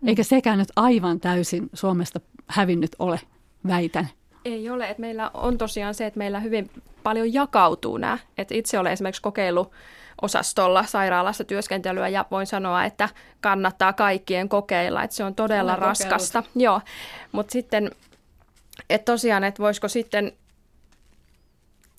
[0.06, 3.20] eikä sekään nyt aivan täysin Suomesta hävinnyt ole,
[3.66, 4.08] väitän.
[4.44, 6.70] Ei ole, että meillä on tosiaan se, että meillä hyvin
[7.02, 8.18] paljon jakautuu nämä.
[8.38, 9.70] että itse olen esimerkiksi kokeilu
[10.22, 13.08] osastolla sairaalassa työskentelyä ja voin sanoa, että
[13.40, 16.42] kannattaa kaikkien kokeilla, että se on todella olen raskasta.
[16.42, 16.62] Kokeillut.
[16.62, 16.80] Joo,
[17.32, 17.90] mutta sitten,
[18.90, 20.32] että tosiaan, että voisiko sitten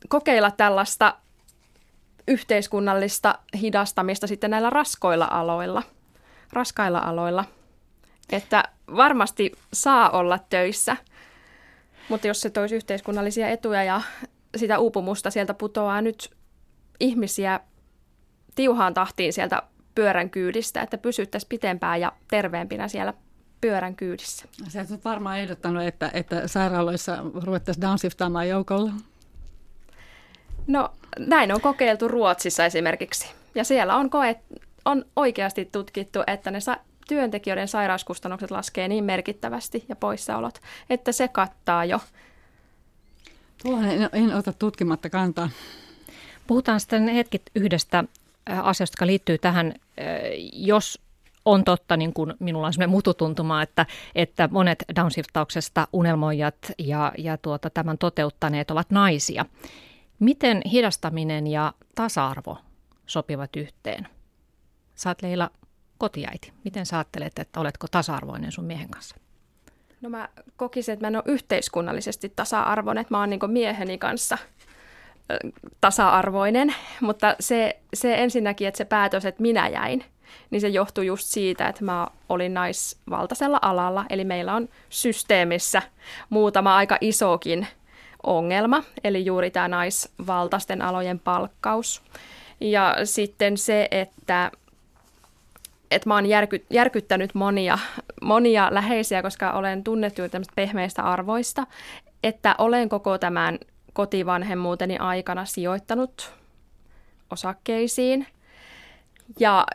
[0.10, 1.15] kokeilla tällaista
[2.27, 5.83] yhteiskunnallista hidastamista sitten näillä raskoilla aloilla,
[6.53, 7.45] raskailla aloilla,
[8.31, 8.63] että
[8.95, 10.97] varmasti saa olla töissä–
[12.09, 14.01] mutta jos se toisi yhteiskunnallisia etuja ja
[14.57, 16.29] sitä uupumusta sieltä putoaa nyt
[16.99, 17.59] ihmisiä
[18.55, 19.63] tiuhaan tahtiin sieltä
[19.95, 23.13] pyörän kyydistä, että pysyttäisiin pitempään ja terveempinä siellä
[23.61, 24.45] pyörän kyydissä.
[24.67, 28.91] Sä et varmaan ehdottanut, että, että sairaaloissa ruvettaisiin downsiftaamaan joukolla.
[30.67, 33.28] No näin on kokeiltu Ruotsissa esimerkiksi.
[33.56, 34.36] Ja siellä on, koe,
[34.86, 41.28] on oikeasti tutkittu, että ne sa- työntekijöiden sairauskustannukset laskee niin merkittävästi ja poissaolot, että se
[41.28, 41.99] kattaa jo.
[43.63, 45.49] Tuohon en, en ota tutkimatta kantaa.
[46.47, 48.04] Puhutaan sitten hetki yhdestä
[48.49, 50.06] äh, asiasta, joka liittyy tähän, äh,
[50.54, 51.01] jos
[51.45, 57.38] on totta, niin kuin minulla on sellainen mututuntuma, että, että monet downshiftauksesta unelmoijat ja, ja
[57.38, 59.45] tuota, tämän toteuttaneet ovat naisia.
[60.19, 62.58] Miten hidastaminen ja tasa-arvo
[63.06, 64.08] sopivat yhteen?
[64.95, 65.51] Saat Leila
[65.97, 66.54] kotiäiti.
[66.63, 69.15] Miten sä ajattelet, että oletko tasa-arvoinen sun miehen kanssa?
[70.01, 74.38] No mä kokisin, että mä en ole yhteiskunnallisesti tasa-arvoinen, että mä oon niin mieheni kanssa
[75.82, 80.06] tasa-arvoinen, mutta se, se ensinnäkin, että se päätös, että minä jäin,
[80.49, 85.82] niin se johtui just siitä, että mä olin naisvaltaisella alalla, eli meillä on systeemissä
[86.30, 87.67] muutama aika isokin
[88.25, 92.01] ongelma, eli juuri tämä naisvaltaisten alojen palkkaus.
[92.59, 94.51] Ja sitten se, että
[95.91, 97.77] että mä oon järky, järkyttänyt monia,
[98.21, 100.21] monia läheisiä, koska olen tunnettu
[100.55, 101.67] pehmeistä arvoista,
[102.23, 103.59] että olen koko tämän
[103.93, 106.33] kotivanhemmuuteni aikana sijoittanut
[107.31, 108.27] osakkeisiin.
[109.39, 109.65] Ja,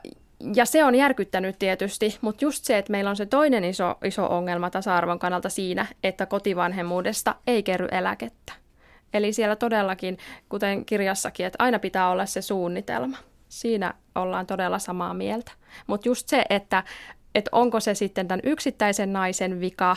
[0.55, 4.27] ja se on järkyttänyt tietysti, mutta just se, että meillä on se toinen iso, iso
[4.27, 8.53] ongelma tasa-arvon kannalta siinä, että kotivanhemmuudesta ei kerry eläkettä.
[9.15, 13.17] Eli siellä todellakin, kuten kirjassakin, että aina pitää olla se suunnitelma.
[13.49, 15.53] Siinä ollaan todella samaa mieltä.
[15.87, 16.85] Mutta just se, että,
[17.35, 19.97] että onko se sitten tämän yksittäisen naisen vika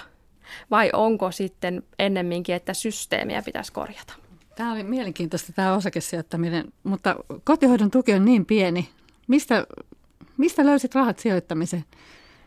[0.71, 4.13] vai onko sitten ennemminkin, että systeemiä pitäisi korjata.
[4.55, 8.89] Tämä oli mielenkiintoista tämä osakesijoittaminen, mutta kotihoidon tuki on niin pieni.
[9.27, 9.65] Mistä,
[10.37, 11.85] mistä löysit rahat sijoittamiseen?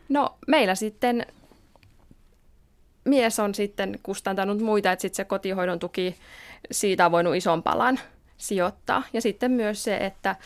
[0.09, 1.27] No meillä sitten
[3.05, 6.17] mies on sitten kustantanut muita, että sitten se kotihoidon tuki,
[6.71, 8.01] siitä on voinut ison palan
[8.37, 9.03] sijoittaa.
[9.13, 10.37] Ja sitten myös se, että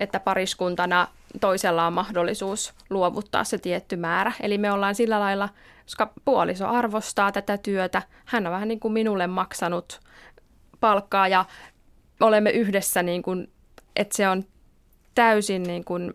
[0.00, 1.08] että pariskuntana
[1.40, 4.32] toisella on mahdollisuus luovuttaa se tietty määrä.
[4.40, 5.48] Eli me ollaan sillä lailla,
[5.84, 10.00] koska puoliso arvostaa tätä työtä, hän on vähän niin kuin minulle maksanut
[10.80, 11.44] palkkaa ja
[12.20, 13.52] olemme yhdessä, niin kuin,
[13.96, 14.44] että se on
[15.14, 16.14] täysin niin kuin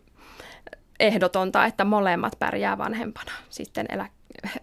[0.99, 4.09] ehdotonta, että molemmat pärjää vanhempana sitten elä,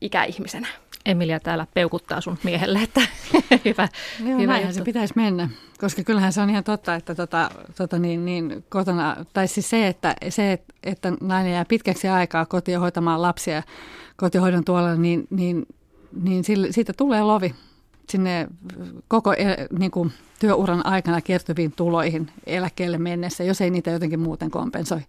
[0.00, 0.68] ikäihmisenä.
[1.06, 3.00] Emilia täällä peukuttaa sun miehelle, että
[3.64, 3.88] hyvä,
[4.24, 4.74] Joo, hyvä juttu.
[4.74, 5.48] se pitäisi mennä,
[5.78, 9.86] koska kyllähän se on ihan totta, että tota, tota niin, niin kotona, tai siis se,
[9.88, 13.62] että, se, että nainen jää pitkäksi aikaa kotiin hoitamaan lapsia
[14.16, 15.66] kotihoidon tuolla, niin, niin,
[16.22, 17.54] niin siitä tulee lovi.
[18.08, 18.48] sinne
[19.08, 19.34] koko
[19.78, 25.00] niin kuin, työuran aikana kertyviin tuloihin eläkkeelle mennessä, jos ei niitä jotenkin muuten kompensoi.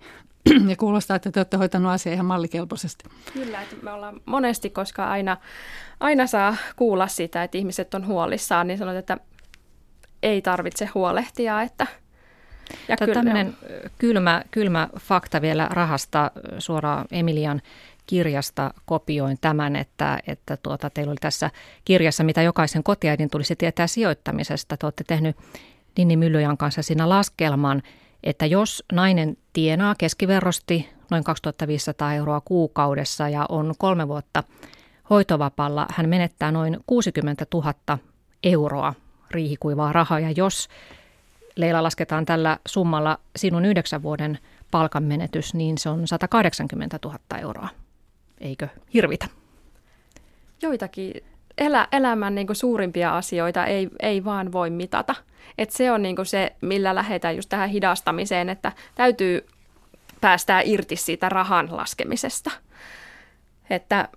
[0.69, 3.05] Ja kuulostaa, että te olette hoitanut asiaa ihan mallikelpoisesti.
[3.33, 5.37] Kyllä, että me ollaan monesti, koska aina,
[5.99, 9.17] aina saa kuulla sitä, että ihmiset on huolissaan, niin sanot, että
[10.23, 11.87] ei tarvitse huolehtia, että
[12.87, 13.55] ja kyllä tämmöinen
[13.97, 17.61] kylmä, kylmä fakta vielä rahasta suoraan Emilian
[18.07, 21.49] kirjasta kopioin tämän, että, että tuota, teillä oli tässä
[21.85, 24.77] kirjassa, mitä jokaisen kotiäidin tulisi tietää sijoittamisesta.
[24.77, 25.37] Te olette tehnyt
[25.97, 27.81] Ninni Myllyjan kanssa siinä laskelman,
[28.23, 34.43] että jos nainen tienaa keskiverrosti noin 2500 euroa kuukaudessa ja on kolme vuotta
[35.09, 37.97] hoitovapalla, hän menettää noin 60 000
[38.43, 38.93] euroa
[39.31, 40.19] riihikuivaa rahaa.
[40.19, 40.69] Ja jos
[41.55, 44.39] Leila lasketaan tällä summalla sinun yhdeksän vuoden
[44.71, 47.69] palkanmenetys, niin se on 180 000 euroa.
[48.41, 49.27] Eikö hirvitä?
[50.61, 51.23] Joitakin
[51.57, 55.15] elä, elämän niin suurimpia asioita ei, ei vaan voi mitata.
[55.57, 59.47] Et se on niin se, millä lähdetään just tähän hidastamiseen, että täytyy
[60.21, 62.51] päästää irti siitä rahan laskemisesta.
[63.69, 64.09] Että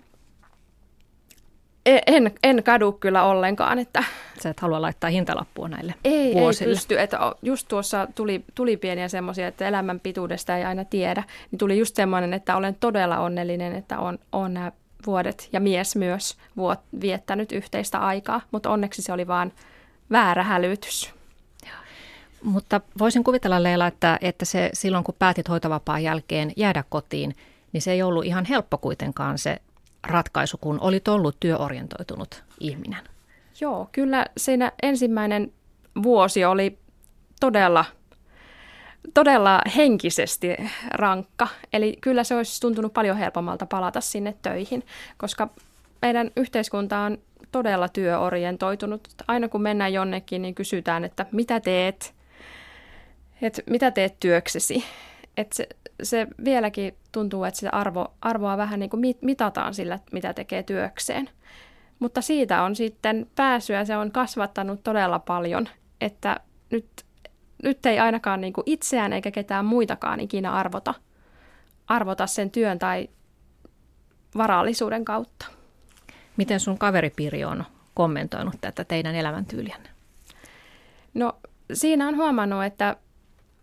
[1.87, 3.79] e, en, en kadu kyllä ollenkaan.
[3.79, 4.05] Että
[4.42, 6.70] Sä et halua laittaa hintalappua näille ei, vuosille.
[6.70, 7.01] Ei pysty.
[7.01, 11.25] Että just tuossa tuli, tuli pieniä semmoisia, että elämän pituudesta ei aina tiedä.
[11.51, 14.72] Niin tuli just semmoinen, että olen todella onnellinen, että on, on nämä
[15.07, 19.53] vuodet ja mies myös vuot, viettänyt yhteistä aikaa, mutta onneksi se oli vaan
[20.11, 21.16] väärä hälytys.
[22.42, 27.37] Mutta voisin kuvitella Leila, että, että se silloin kun päätit hoitovapaan jälkeen jäädä kotiin,
[27.73, 29.57] niin se ei ollut ihan helppo kuitenkaan se
[30.07, 33.05] ratkaisu, kun olit ollut työorientoitunut ihminen.
[33.61, 35.53] Joo, kyllä siinä ensimmäinen
[36.03, 36.79] vuosi oli
[37.40, 37.85] todella,
[39.14, 40.57] todella henkisesti
[40.90, 41.49] rankka.
[41.73, 44.83] Eli kyllä se olisi tuntunut paljon helpommalta palata sinne töihin,
[45.16, 45.49] koska
[46.03, 47.19] meidän yhteiskunta on
[47.53, 49.09] todella työorientoitunut.
[49.29, 52.14] Aina kun mennään jonnekin, niin kysytään, että mitä teet,
[53.42, 54.85] että mitä teet työksesi.
[55.37, 55.69] Että se,
[56.03, 61.31] se vieläkin tuntuu, että sitä arvo, arvoa vähän niin kuin mitataan sillä, mitä tekee työkseen.
[61.99, 65.69] Mutta siitä on sitten pääsyä, se on kasvattanut todella paljon,
[66.01, 66.40] että
[66.71, 67.06] nyt,
[67.62, 70.95] nyt ei ainakaan niin kuin itseään eikä ketään muitakaan ikinä arvota,
[71.87, 73.09] arvota sen työn tai
[74.37, 75.47] varallisuuden kautta.
[76.37, 77.64] Miten sun kaveripiiri on
[77.95, 79.88] kommentoinut tätä teidän elämäntyyliänne?
[81.14, 81.38] No
[81.73, 82.97] siinä on huomannut, että,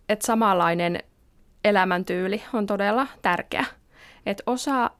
[0.10, 0.99] että samanlainen
[1.63, 3.65] elämäntyyli on todella tärkeä.
[4.25, 4.91] Että osa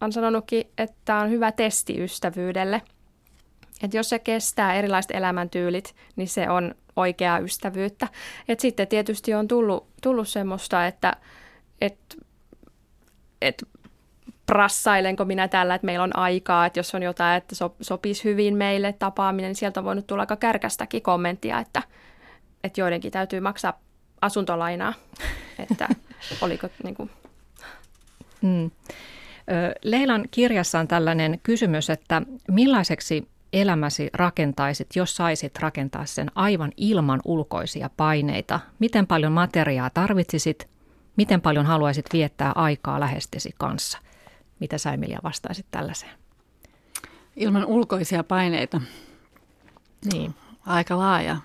[0.00, 2.82] on sanonutkin, että tämä on hyvä testi ystävyydelle.
[3.82, 8.08] Että jos se kestää erilaiset elämäntyylit, niin se on oikeaa ystävyyttä.
[8.48, 11.16] Et sitten tietysti on tullut, tullut semmoista, että
[11.80, 12.18] et,
[13.42, 13.64] et
[14.46, 18.56] prassailenko minä tällä, että meillä on aikaa, että jos on jotain, että so, sopisi hyvin
[18.56, 21.82] meille tapaaminen, niin sieltä on voinut tulla aika kärkästäkin kommenttia, että,
[22.64, 23.80] että joidenkin täytyy maksaa
[24.20, 24.94] asuntolainaa,
[25.70, 25.88] että
[26.40, 27.10] oliko niin kuin...
[28.42, 28.70] mm.
[29.82, 37.20] Leilan kirjassa on tällainen kysymys, että millaiseksi elämäsi rakentaisit, jos saisit rakentaa sen aivan ilman
[37.24, 38.60] ulkoisia paineita?
[38.78, 40.68] Miten paljon materiaa tarvitsisit?
[41.16, 43.98] Miten paljon haluaisit viettää aikaa lähestesi kanssa?
[44.60, 46.12] Mitä sä Emilia vastaisit tällaiseen?
[47.36, 48.80] Ilman ulkoisia paineita.
[50.12, 50.34] Niin.
[50.66, 51.36] Aika laaja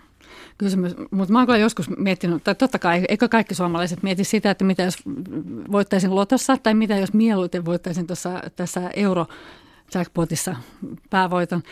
[0.57, 0.95] kysymys.
[1.11, 4.63] Mutta mä oon kyllä joskus miettinyt, tai totta kai, eikö kaikki suomalaiset mieti sitä, että
[4.63, 4.97] mitä jos
[5.71, 9.27] voittaisin lotossa, tai mitä jos mieluiten voittaisin tuossa, tässä euro
[9.93, 10.55] jackpotissa
[11.09, 11.63] päävoiton.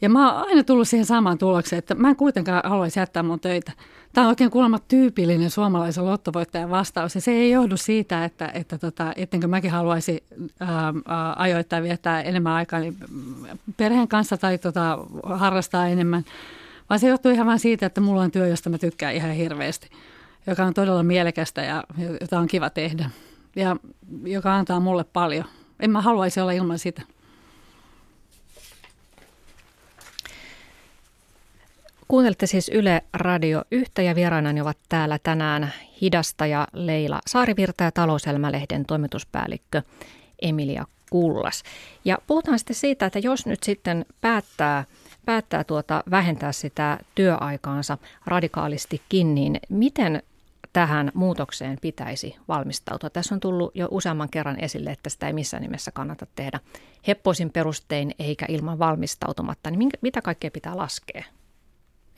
[0.00, 3.40] Ja mä oon aina tullut siihen samaan tulokseen, että mä en kuitenkaan haluaisi jättää mun
[3.40, 3.72] töitä.
[4.12, 7.14] Tämä on oikein kuulemma tyypillinen suomalaisen lottovoittajan vastaus.
[7.14, 10.24] Ja se ei johdu siitä, että, että tota, ettenkö mäkin haluaisi
[10.60, 10.92] ää,
[11.36, 12.96] ajoittaa viettää enemmän aikaa niin
[13.76, 16.24] perheen kanssa tai tota, harrastaa enemmän–
[16.90, 19.90] vaan se johtuu ihan vain siitä, että mulla on työ, josta mä tykkään ihan hirveästi,
[20.46, 21.84] joka on todella mielekästä ja
[22.20, 23.10] jota on kiva tehdä
[23.56, 23.76] ja
[24.24, 25.44] joka antaa mulle paljon.
[25.80, 27.02] En mä haluaisi olla ilman sitä.
[32.08, 38.86] Kuuntelette siis Yle Radio yhtä ja vieraanani ovat täällä tänään hidastaja Leila Saarivirta ja talouselämälehden
[38.86, 39.82] toimituspäällikkö
[40.42, 41.62] Emilia Kullas.
[42.04, 44.84] Ja puhutaan sitten siitä, että jos nyt sitten päättää–
[45.28, 50.22] päättää tuota, vähentää sitä työaikaansa radikaalistikin, niin miten
[50.72, 53.10] tähän muutokseen pitäisi valmistautua?
[53.10, 56.60] Tässä on tullut jo useamman kerran esille, että sitä ei missään nimessä kannata tehdä
[57.06, 59.70] heppoisin perustein eikä ilman valmistautumatta.
[59.70, 61.24] Niin minkä, mitä kaikkea pitää laskea?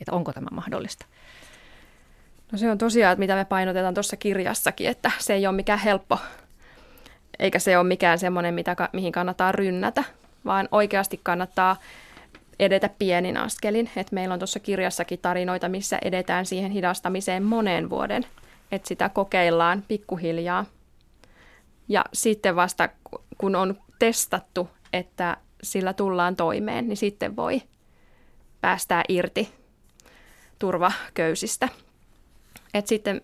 [0.01, 1.05] Että onko tämä mahdollista?
[2.51, 5.79] No se on tosiaan, että mitä me painotetaan tuossa kirjassakin, että se ei ole mikään
[5.79, 6.19] helppo,
[7.39, 10.03] eikä se ole mikään semmoinen, mitä, mihin kannattaa rynnätä,
[10.45, 11.75] vaan oikeasti kannattaa
[12.59, 13.89] edetä pienin askelin.
[13.95, 18.25] Et meillä on tuossa kirjassakin tarinoita, missä edetään siihen hidastamiseen moneen vuoden.
[18.71, 20.65] Että sitä kokeillaan pikkuhiljaa.
[21.87, 22.89] Ja sitten vasta
[23.37, 27.61] kun on testattu, että sillä tullaan toimeen, niin sitten voi
[28.61, 29.60] päästää irti
[30.61, 31.69] turvaköysistä.
[32.73, 33.21] Et sitten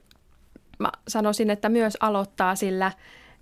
[0.80, 2.92] mä sanoisin, että myös aloittaa sillä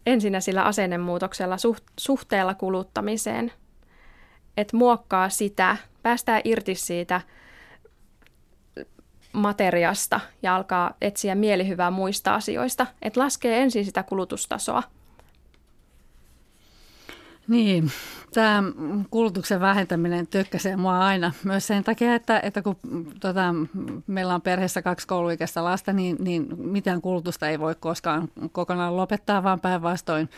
[0.05, 1.57] ensinnä sillä asennemuutoksella
[1.99, 3.51] suhteella kuluttamiseen.
[4.57, 7.21] Että muokkaa sitä, päästää irti siitä
[9.33, 12.87] materiasta ja alkaa etsiä mielihyvää muista asioista.
[13.01, 14.83] Että laskee ensin sitä kulutustasoa–
[17.47, 17.91] niin,
[18.33, 18.63] tämä
[19.09, 22.75] kulutuksen vähentäminen tökkäsee mua aina myös sen takia, että, että kun
[23.19, 23.55] tota,
[24.07, 29.43] meillä on perheessä kaksi kouluikäistä lasta, niin, niin mitään kulutusta ei voi koskaan kokonaan lopettaa,
[29.43, 30.29] vaan päinvastoin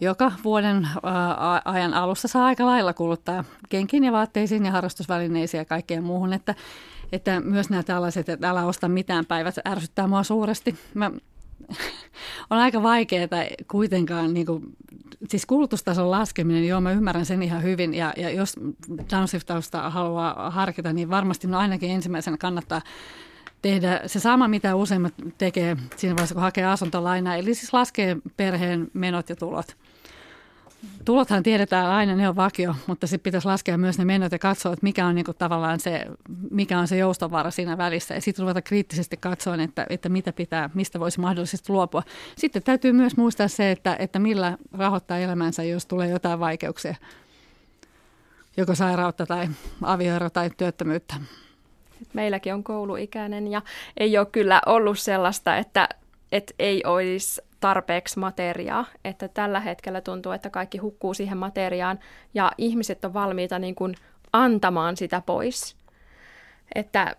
[0.00, 5.64] joka vuoden ää, ajan alussa saa aika lailla kuluttaa kenkiin ja vaatteisiin ja harrastusvälineisiin ja
[5.64, 6.54] kaikkeen muuhun, että,
[7.12, 10.78] että myös nämä tällaiset, että älä osta mitään päivät ärsyttää mua suuresti.
[10.94, 11.10] Mä,
[12.50, 13.28] on aika vaikeaa
[13.70, 14.62] kuitenkaan niin kuin
[15.28, 18.56] siis kulutustason laskeminen, joo mä ymmärrän sen ihan hyvin ja, ja jos
[19.10, 22.82] downshiftausta haluaa harkita, niin varmasti no ainakin ensimmäisenä kannattaa
[23.62, 28.90] tehdä se sama, mitä useimmat tekee siinä vaiheessa, kun hakee asuntolainaa, eli siis laskee perheen
[28.92, 29.76] menot ja tulot.
[31.04, 34.72] Tulothan tiedetään aina, ne on vakio, mutta sitten pitäisi laskea myös ne menot ja katsoa,
[34.72, 36.06] että mikä on niinku tavallaan se,
[36.50, 38.14] mikä on se joustovara siinä välissä.
[38.14, 42.02] Ja sitten ruveta kriittisesti katsoa, että, että mitä pitää, mistä voisi mahdollisesti luopua.
[42.36, 46.94] Sitten täytyy myös muistaa se, että, että millä rahoittaa elämänsä, jos tulee jotain vaikeuksia.
[48.56, 49.48] Joko sairautta tai
[49.82, 51.14] avioero tai työttömyyttä.
[52.12, 53.62] Meilläkin on kouluikäinen ja
[53.96, 55.88] ei ole kyllä ollut sellaista, että,
[56.32, 61.98] että ei olisi tarpeeksi materiaa, että tällä hetkellä tuntuu, että kaikki hukkuu siihen materiaan
[62.34, 63.94] ja ihmiset on valmiita niin kuin
[64.32, 65.76] antamaan sitä pois.
[66.74, 67.16] Että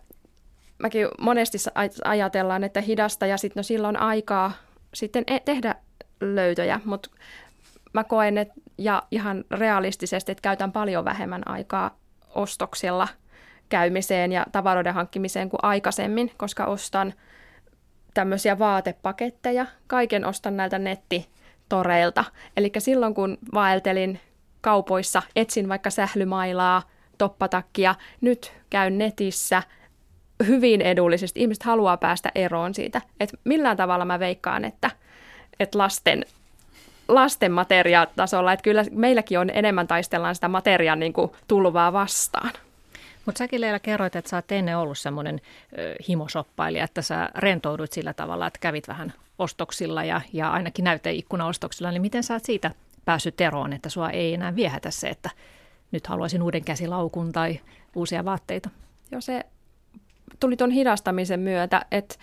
[0.78, 1.58] mäkin monesti
[2.04, 4.52] ajatellaan, että hidasta ja sitten no silloin aikaa
[4.94, 5.74] sitten e-, tehdä
[6.20, 7.10] löytöjä, mutta
[7.92, 11.98] mä koen, että, ja ihan realistisesti, että käytän paljon vähemmän aikaa
[12.34, 13.08] ostoksilla
[13.68, 17.14] käymiseen ja tavaroiden hankkimiseen kuin aikaisemmin, koska ostan–
[18.14, 19.66] tämmöisiä vaatepaketteja.
[19.86, 22.24] Kaiken ostan näiltä nettitoreilta.
[22.56, 24.20] Eli silloin kun vaeltelin
[24.60, 26.82] kaupoissa, etsin vaikka sählymailaa,
[27.18, 29.62] toppatakkia, nyt käyn netissä
[30.46, 31.40] hyvin edullisesti.
[31.40, 33.00] Ihmiset haluaa päästä eroon siitä.
[33.20, 34.90] Et millään tavalla mä veikkaan, että,
[35.60, 36.24] että lasten,
[37.08, 41.12] lasten materiaatasolla, että kyllä meilläkin on enemmän taistellaan sitä materiaan niin
[41.48, 42.50] tulvaa vastaan.
[43.26, 45.40] Mutta säkin Leila kerroit, että sä oot ennen ollut semmoinen
[46.08, 52.02] himosoppailija, että sä rentouduit sillä tavalla, että kävit vähän ostoksilla ja, ja ainakin näyteikkunaostoksilla, niin
[52.02, 52.70] miten sä oot siitä
[53.04, 55.30] päässyt eroon, että sua ei enää viehätä se, että
[55.92, 57.60] nyt haluaisin uuden käsilaukun tai
[57.94, 58.70] uusia vaatteita?
[59.10, 59.44] Joo, se
[60.40, 62.14] tuli tuon hidastamisen myötä, että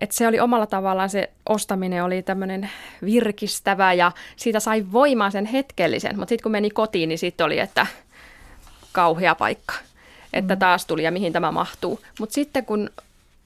[0.00, 2.70] että se oli omalla tavallaan se ostaminen oli tämmöinen
[3.04, 7.58] virkistävä ja siitä sai voimaa sen hetkellisen, mutta sitten kun meni kotiin, niin sitten oli,
[7.58, 7.86] että
[8.92, 9.74] kauhea paikka
[10.32, 12.00] että taas tuli ja mihin tämä mahtuu.
[12.20, 12.90] Mutta sitten kun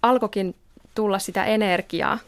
[0.03, 0.55] alkoikin
[0.95, 2.19] tulla sitä energiaa,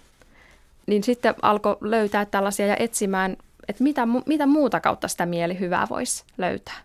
[0.86, 3.36] niin sitten alkoi löytää tällaisia ja etsimään,
[3.68, 6.76] että mitä, mitä muuta kautta sitä mielihyvää voisi löytää.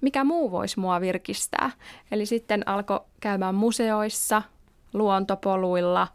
[0.00, 1.70] Mikä muu voisi mua virkistää.
[2.10, 4.42] Eli sitten alkoi käymään museoissa,
[4.92, 6.08] luontopoluilla,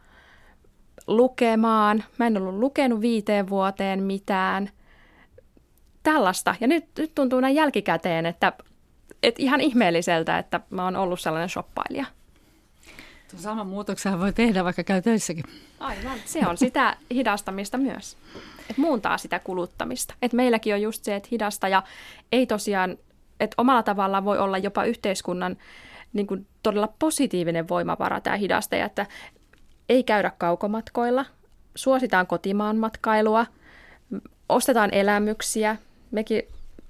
[1.08, 2.04] lukemaan.
[2.18, 4.70] Mä en ollut lukenut viiteen vuoteen mitään.
[6.04, 6.56] Tällaista.
[6.60, 8.54] Ja nyt, nyt tuntuu näin jälkikäteen, että
[9.24, 12.06] et ihan ihmeelliseltä, että mä oon ollut sellainen shoppailija.
[13.32, 15.44] Tuo sama muutoksen voi tehdä, vaikka käy töissäkin.
[15.80, 18.18] Aivan, se on sitä hidastamista myös.
[18.70, 20.14] Et muuntaa sitä kuluttamista.
[20.22, 21.84] Et meilläkin on just se, että hidasta ja
[22.32, 22.98] ei tosiaan,
[23.40, 25.58] että omalla tavallaan voi olla jopa yhteiskunnan
[26.14, 29.06] niin kuin todella positiivinen voimavara tämä hidastaja, että
[29.90, 31.26] ei käydä kaukomatkoilla,
[31.76, 33.46] suositaan kotimaan matkailua,
[34.50, 35.78] ostetaan elämyksiä.
[36.12, 36.44] Mekin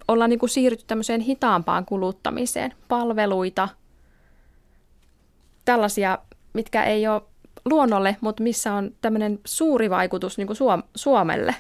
[0.10, 3.70] ollaan niin kuin siirrytty tämmöiseen hitaampaan kuluttamiseen, palveluita,
[5.66, 6.18] tällaisia,
[6.54, 7.22] mitkä ei ole
[7.66, 10.58] luonnolle, mutta missä on tämmöinen suuri vaikutus niin kuin
[10.96, 11.56] Suomelle.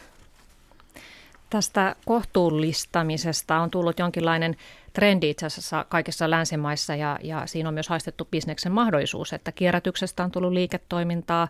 [1.50, 4.56] Tästä kohtuullistamisesta on tullut jonkinlainen
[4.94, 10.24] trendi itse asiassa kaikissa länsimaissa ja, ja siinä on myös haistettu bisneksen mahdollisuus, että kierrätyksestä
[10.24, 11.48] on tullut liiketoimintaa,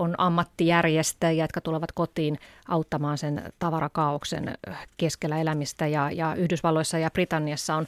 [0.00, 2.38] on ammattijärjestäjiä, jotka tulevat kotiin
[2.68, 4.58] auttamaan sen tavarakaauksen
[4.96, 7.86] keskellä elämistä ja, ja Yhdysvalloissa ja Britanniassa on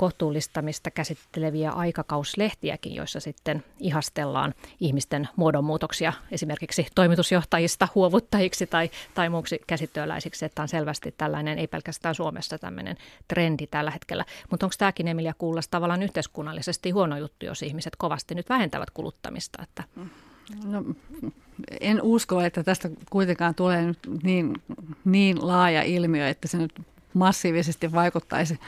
[0.00, 10.44] kohtuullistamista käsitteleviä aikakauslehtiäkin, joissa sitten ihastellaan ihmisten muodonmuutoksia esimerkiksi toimitusjohtajista huovuttajiksi tai, tai muuksi käsityöläisiksi,
[10.44, 12.96] että on selvästi tällainen, ei pelkästään Suomessa tämmöinen
[13.28, 14.24] trendi tällä hetkellä.
[14.50, 19.62] Mutta onko tämäkin Emilia Kuullas tavallaan yhteiskunnallisesti huono juttu, jos ihmiset kovasti nyt vähentävät kuluttamista?
[19.62, 19.84] Että...
[20.64, 20.84] No,
[21.80, 24.62] en usko, että tästä kuitenkaan tulee nyt niin,
[25.04, 26.80] niin laaja ilmiö, että se nyt
[27.14, 28.60] massiivisesti vaikuttaisi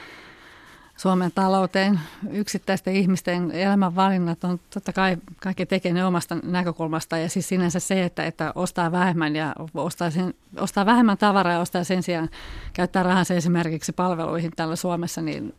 [0.97, 1.99] Suomen talouteen.
[2.31, 8.03] Yksittäisten ihmisten elämänvalinnat on totta kai kaikki tekee ne omasta näkökulmasta ja siis sinänsä se,
[8.03, 12.29] että, että ostaa vähemmän ja ostaa, sen, ostaa vähemmän tavaraa ja ostaa sen sijaan
[12.73, 15.53] käyttää rahansa esimerkiksi palveluihin täällä Suomessa, niin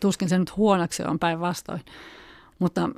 [0.00, 1.80] tuskin se nyt huonoksi on päinvastoin.
[2.58, 2.90] Mutta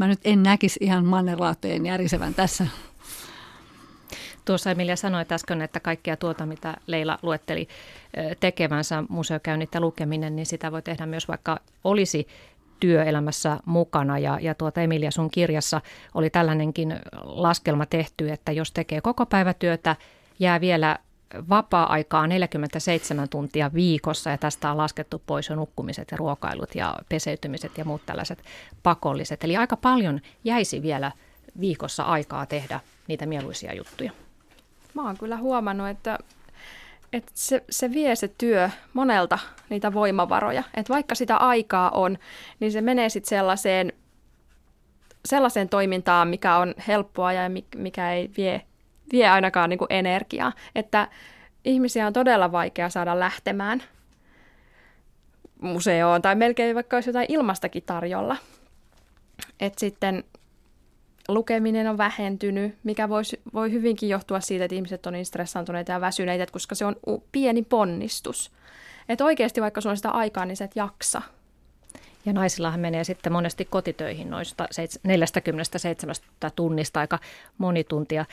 [0.00, 2.66] mä nyt en näkisi ihan mannerlaattojen järisevän tässä
[4.44, 7.68] Tuossa Emilia sanoi äsken, että kaikkea tuota, mitä Leila luetteli
[8.40, 12.28] tekevänsä, museokäynnit ja lukeminen, niin sitä voi tehdä myös vaikka olisi
[12.80, 14.18] työelämässä mukana.
[14.18, 15.80] Ja, ja tuota Emilia sun kirjassa
[16.14, 19.96] oli tällainenkin laskelma tehty, että jos tekee koko päivätyötä,
[20.38, 20.98] jää vielä
[21.48, 27.78] vapaa-aikaa 47 tuntia viikossa ja tästä on laskettu pois jo nukkumiset ja ruokailut ja peseytymiset
[27.78, 28.42] ja muut tällaiset
[28.82, 29.44] pakolliset.
[29.44, 31.12] Eli aika paljon jäisi vielä
[31.60, 34.12] viikossa aikaa tehdä niitä mieluisia juttuja.
[34.94, 36.18] Mä oon kyllä huomannut, että,
[37.12, 40.62] että se, se vie se työ monelta niitä voimavaroja.
[40.74, 42.18] Että vaikka sitä aikaa on,
[42.60, 43.92] niin se menee sitten sellaiseen,
[45.24, 48.62] sellaiseen toimintaan, mikä on helppoa ja mikä ei vie,
[49.12, 50.52] vie ainakaan niin kuin energiaa.
[50.74, 51.08] Että
[51.64, 53.82] ihmisiä on todella vaikea saada lähtemään
[55.60, 58.36] museoon tai melkein vaikka olisi jotain ilmastakin tarjolla.
[59.60, 60.24] että sitten
[61.28, 66.00] lukeminen on vähentynyt, mikä voisi, voi hyvinkin johtua siitä, että ihmiset on niin stressaantuneita ja
[66.00, 66.96] väsyneitä, koska se on
[67.32, 68.50] pieni ponnistus.
[69.08, 71.22] Että oikeasti vaikka sulla on sitä aikaa, niin sä et jaksa.
[72.26, 74.68] Ja naisillahan menee sitten monesti kotitöihin noista
[75.02, 76.14] 47
[76.56, 77.18] tunnista aika
[77.58, 78.24] moni tuntia.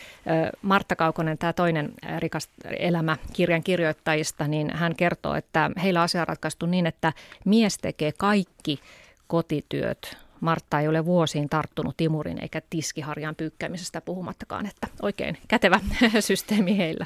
[0.61, 6.27] Martta Kaukonen, tämä toinen rikas elämä kirjan kirjoittajista, niin hän kertoo, että heillä asia on
[6.27, 7.13] ratkaistu niin, että
[7.45, 8.79] mies tekee kaikki
[9.27, 15.79] kotityöt Martta ei ole vuosiin tarttunut timurin eikä tiskiharjan pyykkäämisestä puhumattakaan, että oikein kätevä
[16.19, 17.05] systeemi heillä.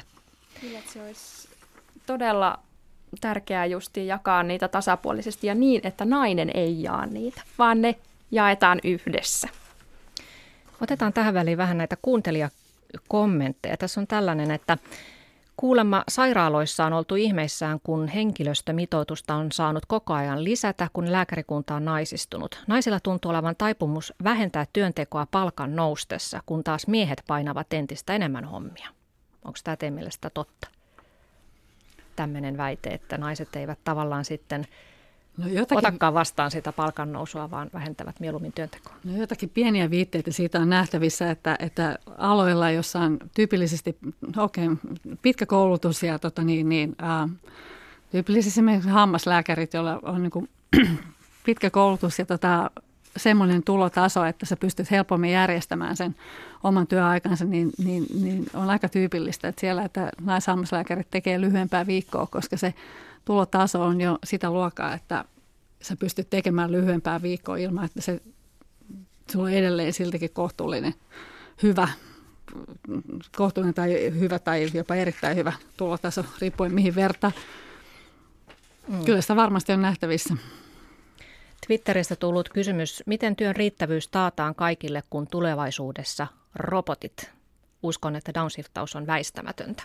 [0.60, 1.48] Kyllä, se olisi
[2.06, 2.58] todella
[3.20, 7.94] tärkeää justi jakaa niitä tasapuolisesti ja niin, että nainen ei jaa niitä, vaan ne
[8.30, 9.48] jaetaan yhdessä.
[10.80, 13.76] Otetaan tähän väliin vähän näitä kuuntelijakommentteja.
[13.76, 14.78] Tässä on tällainen, että
[15.56, 21.84] Kuulemma sairaaloissa on oltu ihmeissään, kun henkilöstömitoitusta on saanut koko ajan lisätä, kun lääkärikunta on
[21.84, 22.64] naisistunut.
[22.66, 28.88] Naisilla tuntuu olevan taipumus vähentää työntekoa palkan noustessa, kun taas miehet painavat entistä enemmän hommia.
[29.44, 30.68] Onko tämä teidän mielestä totta?
[32.16, 34.66] Tämmöinen väite, että naiset eivät tavallaan sitten
[35.36, 38.92] No jotakin, otakaan vastaan sitä palkannousua, vaan vähentävät mieluummin työntekoa.
[39.04, 43.98] No jotakin pieniä viitteitä siitä on nähtävissä, että, että aloilla, jossa on tyypillisesti
[44.36, 44.76] okay,
[45.22, 47.28] pitkä koulutus ja tota niin, niin, ää,
[48.10, 50.48] tyypillisesti esimerkiksi hammaslääkärit, joilla on niin kuin,
[51.46, 52.70] pitkä koulutus ja tota,
[53.16, 56.14] semmoinen tulotaso, että sä pystyt helpommin järjestämään sen
[56.64, 62.26] oman työaikansa, niin, niin, niin on aika tyypillistä, että siellä että naishammaslääkärit tekee lyhyempää viikkoa,
[62.26, 62.74] koska se
[63.24, 65.24] tulotaso on jo sitä luokkaa, että
[65.82, 68.20] sä pystyt tekemään lyhyempää viikkoa ilman, että se
[69.32, 70.94] sulla on edelleen siltikin kohtuullinen
[71.62, 71.88] hyvä,
[73.36, 77.32] kohtuullinen tai hyvä tai jopa erittäin hyvä tulotaso, riippuen mihin verta.
[78.88, 79.04] Mm.
[79.04, 80.36] Kyllä sitä varmasti on nähtävissä.
[81.66, 87.30] Twitteristä tullut kysymys, miten työn riittävyys taataan kaikille, kun tulevaisuudessa robotit?
[87.82, 89.82] Uskon, että downshiftaus on väistämätöntä.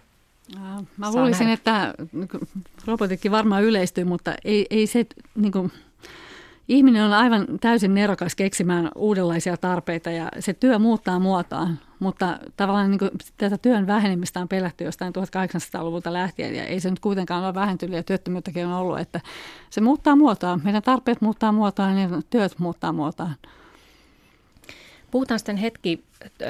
[0.97, 1.93] Mä luulisin, että
[2.85, 5.05] robotitkin varmaan yleistyy, mutta ei, ei se,
[5.35, 5.71] niin kuin,
[6.67, 12.91] ihminen on aivan täysin nerokas keksimään uudenlaisia tarpeita ja se työ muuttaa muotoaan, mutta tavallaan
[12.91, 17.43] niin kuin, tätä työn vähenemistä on pelätty jostain 1800-luvulta lähtien ja ei se nyt kuitenkaan
[17.43, 19.21] ole vähentynyt ja työttömyyttäkin on ollut, että
[19.69, 20.61] se muuttaa muotoaan.
[20.63, 23.35] Meidän tarpeet muuttaa muotoaan ja työt muuttaa muotoaan.
[25.11, 26.03] Puhutaan sitten hetki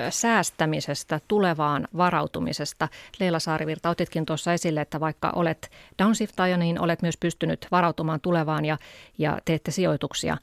[0.09, 2.87] säästämisestä, tulevaan varautumisesta.
[3.19, 5.71] Leila Saarivirta, otitkin tuossa esille, että vaikka olet
[6.03, 8.77] downshiftaja, niin olet myös pystynyt varautumaan tulevaan ja,
[9.17, 10.37] ja teette sijoituksia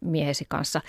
[0.00, 0.80] miehesi kanssa.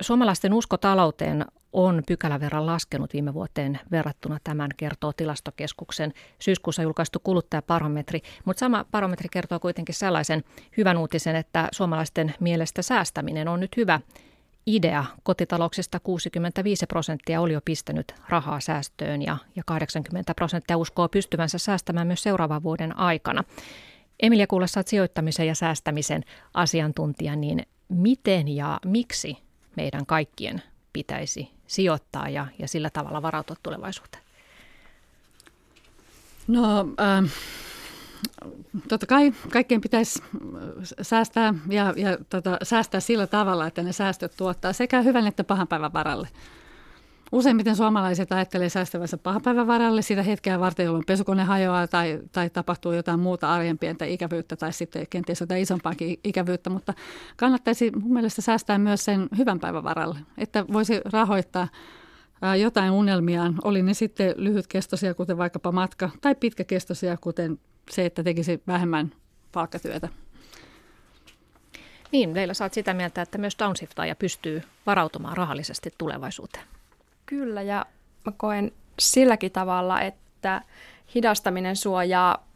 [0.00, 4.38] Suomalaisten usko talouteen on pykälän verran laskenut viime vuoteen verrattuna.
[4.44, 8.20] Tämän kertoo tilastokeskuksen syyskuussa julkaistu kuluttajaparometri.
[8.44, 10.44] Mutta sama parometri kertoo kuitenkin sellaisen
[10.76, 14.00] hyvän uutisen, että suomalaisten mielestä säästäminen on nyt hyvä
[14.68, 15.04] idea.
[15.22, 22.06] Kotitalouksista 65 prosenttia oli jo pistänyt rahaa säästöön ja, ja 80 prosenttia uskoo pystyvänsä säästämään
[22.06, 23.44] myös seuraavan vuoden aikana.
[24.22, 29.38] Emilia Kuulla, sä sijoittamisen ja säästämisen asiantuntija, niin miten ja miksi
[29.76, 30.62] meidän kaikkien
[30.92, 34.22] pitäisi sijoittaa ja, ja sillä tavalla varautua tulevaisuuteen?
[36.48, 37.30] No, äh,
[38.88, 40.22] totta kai kaikkien pitäisi
[41.02, 45.68] säästää ja, ja tota, säästää sillä tavalla, että ne säästöt tuottaa sekä hyvän että pahan
[45.68, 46.28] päivän varalle.
[47.32, 52.50] Useimmiten suomalaiset ajattelee säästävänsä pahan päivän varalle sitä hetkeä varten, jolloin pesukone hajoaa tai, tai
[52.50, 56.94] tapahtuu jotain muuta arjen pientä ikävyyttä tai sitten kenties jotain isompaakin ikävyyttä, mutta
[57.36, 61.68] kannattaisi mun mielestä säästää myös sen hyvän päivän varalle, että voisi rahoittaa
[62.60, 67.58] jotain unelmiaan, oli ne sitten lyhytkestoisia, kuten vaikkapa matka, tai pitkäkestoisia, kuten
[67.90, 69.12] se, että tekisi vähemmän
[69.52, 70.08] palkkatyötä.
[72.12, 76.64] Niin, Leila, saat sitä mieltä, että myös downsiftaaja pystyy varautumaan rahallisesti tulevaisuuteen.
[77.26, 77.86] Kyllä, ja
[78.26, 80.62] mä koen silläkin tavalla, että
[81.14, 82.46] hidastaminen suojaa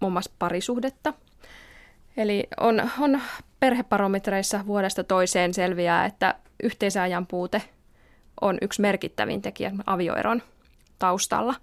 [0.00, 1.14] muun muassa parisuhdetta.
[2.16, 3.20] Eli on, on
[3.60, 7.62] perheparometreissa vuodesta toiseen selviää, että yhteisöajan puute
[8.40, 10.42] on yksi merkittävin tekijä avioeron
[10.98, 11.54] taustalla.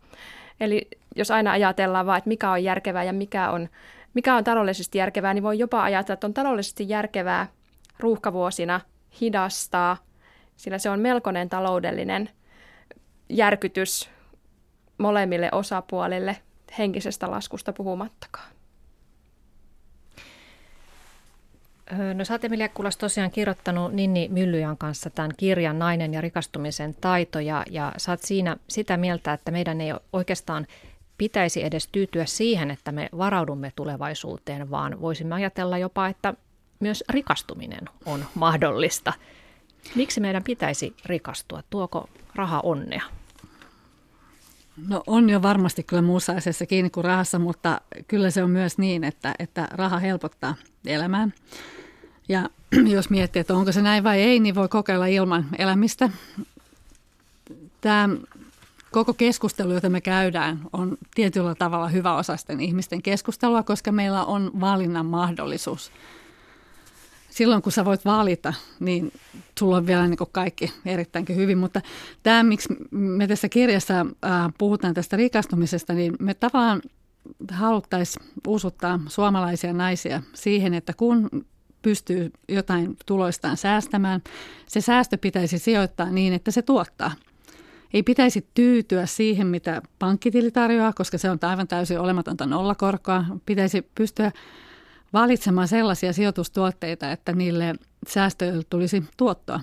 [0.62, 3.70] Eli jos aina ajatellaan vaan, että mikä on järkevää ja mikä on,
[4.14, 7.48] mikä on taloudellisesti järkevää, niin voi jopa ajatella, että on taloudellisesti järkevää
[8.00, 8.82] ruuhkavuosina
[9.22, 9.98] hidastaa,
[10.56, 12.30] sillä se on melkoinen taloudellinen
[13.30, 14.10] järkytys
[14.98, 16.38] molemmille osapuolille
[16.78, 18.61] henkisestä laskusta puhumattakaan.
[22.14, 27.66] No sä oot tosiaan kirjoittanut Ninni Myllyjan kanssa tämän kirjan Nainen ja rikastumisen taito ja,
[27.70, 30.68] ja sä oot siinä sitä mieltä, että meidän ei oikeastaan
[31.18, 36.34] pitäisi edes tyytyä siihen, että me varaudumme tulevaisuuteen, vaan voisimme ajatella jopa, että
[36.80, 39.14] myös rikastuminen on mahdollista.
[39.96, 41.64] Miksi meidän pitäisi rikastua?
[41.70, 43.02] Tuoko raha onnea?
[44.88, 48.78] No on jo varmasti kyllä muussa asiassa kiinni kuin rahassa, mutta kyllä se on myös
[48.78, 51.28] niin, että, että raha helpottaa elämää.
[52.32, 52.50] Ja
[52.96, 56.10] jos miettii, että onko se näin vai ei, niin voi kokeilla ilman elämistä.
[57.82, 58.10] Tämä
[58.92, 64.52] koko keskustelu, jota me käydään, on tietyllä tavalla hyvä osasten ihmisten keskustelua, koska meillä on
[64.60, 65.92] valinnan mahdollisuus.
[67.30, 69.12] Silloin kun sä voit valita, niin
[69.60, 71.58] sulla on vielä niin kaikki erittäinkin hyvin.
[71.58, 71.82] Mutta
[72.24, 74.06] tämä, miksi me tässä kirjassa
[74.58, 76.82] puhutaan tästä rikastumisesta, niin me tavallaan
[77.52, 81.30] haluttaisiin usuttaa suomalaisia naisia siihen, että kun
[81.82, 84.22] pystyy jotain tuloistaan säästämään,
[84.68, 87.12] se säästö pitäisi sijoittaa niin, että se tuottaa.
[87.94, 93.26] Ei pitäisi tyytyä siihen, mitä pankkitili tarjoaa, koska se on aivan täysin olematonta nollakorkoa.
[93.46, 94.32] Pitäisi pystyä
[95.14, 97.76] valitsemaan sellaisia sijoitustuotteita, että niille
[98.08, 99.60] säästöille tulisi tuottoa.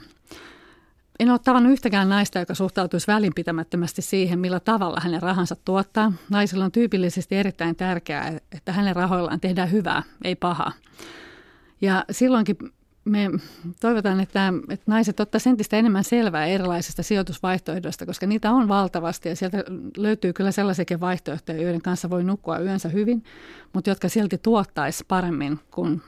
[1.20, 6.12] En ole tavannut yhtäkään naista, joka suhtautuisi välinpitämättömästi siihen, millä tavalla hänen rahansa tuottaa.
[6.30, 10.72] Naisilla on tyypillisesti erittäin tärkeää, että hänen rahoillaan tehdään hyvää, ei pahaa.
[11.80, 12.56] Ja silloinkin
[13.04, 13.30] me
[13.80, 19.36] toivotaan, että, että naiset ottaisivat entistä enemmän selvää erilaisista sijoitusvaihtoehdoista, koska niitä on valtavasti ja
[19.36, 19.64] sieltä
[19.96, 23.24] löytyy kyllä sellaisiakin vaihtoehtoja, joiden kanssa voi nukkua yönsä hyvin,
[23.72, 26.02] mutta jotka silti tuottaisi paremmin kuin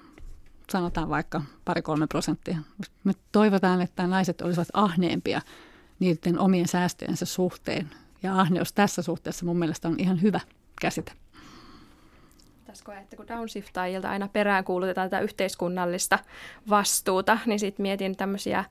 [0.71, 2.59] sanotaan vaikka pari-kolme prosenttia.
[3.05, 5.43] Me toivotaan, että naiset olisivat ahneempia
[5.99, 7.91] niiden omien säästöjensä suhteen.
[8.23, 10.41] Ja ahneus tässä suhteessa mun mielestä on ihan hyvä
[10.81, 11.13] käsite
[12.71, 16.19] tässä että kun downshiftaajilta aina peräänkuulutetaan tätä yhteiskunnallista
[16.71, 18.65] vastuuta, niin sitten mietin tämmöisiä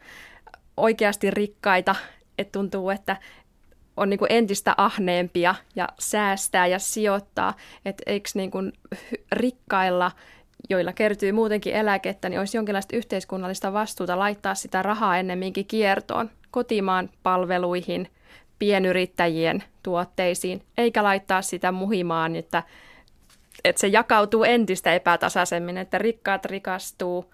[0.78, 1.96] oikeasti rikkaita,
[2.38, 3.18] että tuntuu, että
[3.98, 7.54] on niin entistä ahneempia ja säästää ja sijoittaa,
[7.86, 8.74] että eikö niin kuin
[9.32, 10.12] rikkailla
[10.70, 17.10] joilla kertyy muutenkin eläkettä, niin olisi jonkinlaista yhteiskunnallista vastuuta laittaa sitä rahaa ennemminkin kiertoon, kotimaan
[17.24, 18.08] palveluihin,
[18.60, 22.64] pienyrittäjien tuotteisiin, eikä laittaa sitä muhimaan, että
[23.64, 27.34] että se jakautuu entistä epätasaisemmin, että rikkaat rikastuu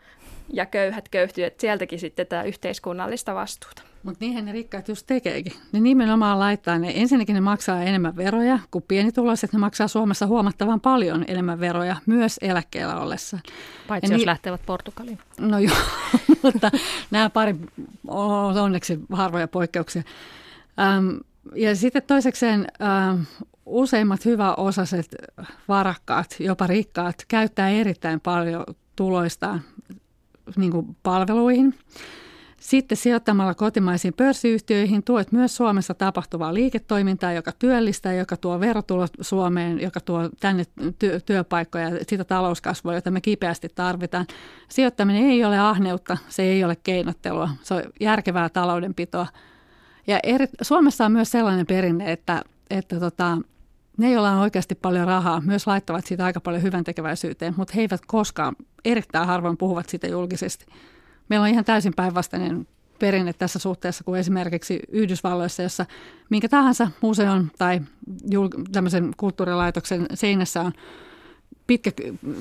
[0.54, 3.82] ja köyhät köyhtyy, että sieltäkin sitten tätä yhteiskunnallista vastuuta.
[4.04, 5.54] Mutta niinhän ne rikkaat just tekeekin.
[5.72, 10.82] Ne nimenomaan laittaa ne, ensinnäkin ne maksaa enemmän veroja, kuin pienituloiset ne maksaa Suomessa huomattavan
[10.82, 13.40] paljon enemmän veroja, myös eläkkeellä ollessa.
[13.88, 15.20] Paitsi ja jos ni- lähtevät Portugaliin.
[15.40, 15.76] No joo,
[16.44, 16.72] mutta
[17.12, 17.56] nämä pari
[18.08, 20.04] on onneksi harvoja poikkeuksia.
[20.80, 21.18] Ähm,
[21.56, 23.22] ja sitten toisekseen ähm,
[23.66, 25.16] useimmat hyväosaiset
[25.68, 28.64] varakkaat, jopa rikkaat, käyttää erittäin paljon
[28.96, 29.62] tuloistaan
[30.56, 31.74] niin kuin palveluihin.
[32.60, 39.82] Sitten sijoittamalla kotimaisiin pörssiyhtiöihin tuet myös Suomessa tapahtuvaa liiketoimintaa, joka työllistää, joka tuo verotulot Suomeen,
[39.82, 44.26] joka tuo tänne ty- työpaikkoja ja sitä talouskasvua, jota me kipeästi tarvitaan.
[44.70, 49.28] Sijoittaminen ei ole ahneutta, se ei ole keinottelua, se on järkevää taloudenpitoa.
[50.08, 53.38] Ja eri, Suomessa on myös sellainen perinne, että, että tota,
[53.98, 57.82] ne, joilla on oikeasti paljon rahaa, myös laittavat siitä aika paljon hyvän tekeväisyyteen, mutta he
[57.82, 60.66] eivät koskaan, erittäin harvoin puhuvat siitä julkisesti.
[61.30, 62.68] Meillä on ihan täysin päinvastainen
[63.00, 65.86] perinne tässä suhteessa kuin esimerkiksi Yhdysvalloissa, jossa
[66.30, 67.82] minkä tahansa museon tai
[68.32, 70.72] jul- tämmöisen kulttuurilaitoksen seinässä on
[71.68, 71.92] pitkä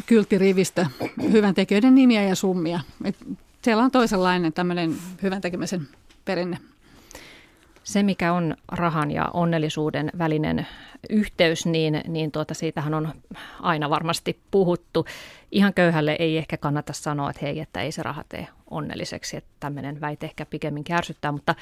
[0.07, 0.87] kylttirivistö
[1.33, 2.81] hyvän tekijöiden nimiä ja summia.
[3.05, 3.17] Et
[3.63, 5.89] siellä on toisenlainen tämmöinen hyvän tekemisen
[6.25, 6.59] perinne.
[7.85, 10.67] Se, mikä on rahan ja onnellisuuden välinen
[11.11, 13.13] yhteys, niin, niin tuota, siitähän on
[13.61, 15.07] aina varmasti puhuttu.
[15.53, 19.51] Ihan köyhälle ei ehkä kannata sanoa, että hei, että ei se raha tee onnelliseksi, että
[19.61, 21.55] tämmöinen väite ehkä pikemmin kärsyttää, mutta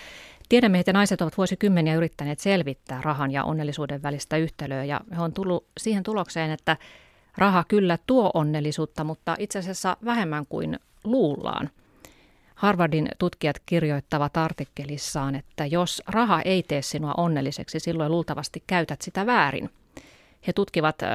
[0.49, 5.33] tiedämme, että naiset ovat vuosikymmeniä yrittäneet selvittää rahan ja onnellisuuden välistä yhtälöä ja he on
[5.33, 6.77] tullut siihen tulokseen, että
[7.39, 11.70] raha kyllä tuo onnellisuutta, mutta itse asiassa vähemmän kuin luullaan–
[12.63, 19.27] Harvardin tutkijat kirjoittavat artikkelissaan, että jos raha ei tee sinua onnelliseksi, silloin luultavasti käytät sitä
[19.27, 19.71] väärin.
[20.47, 21.11] He tutkivat, äh,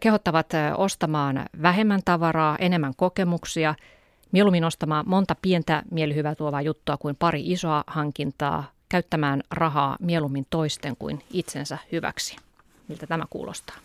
[0.00, 3.74] kehottavat ostamaan vähemmän tavaraa, enemmän kokemuksia,
[4.32, 10.96] mieluummin ostamaan monta pientä mielihyvää tuovaa juttua kuin pari isoa hankintaa, käyttämään rahaa mieluummin toisten
[10.96, 12.36] kuin itsensä hyväksi.
[12.88, 13.76] Miltä tämä kuulostaa?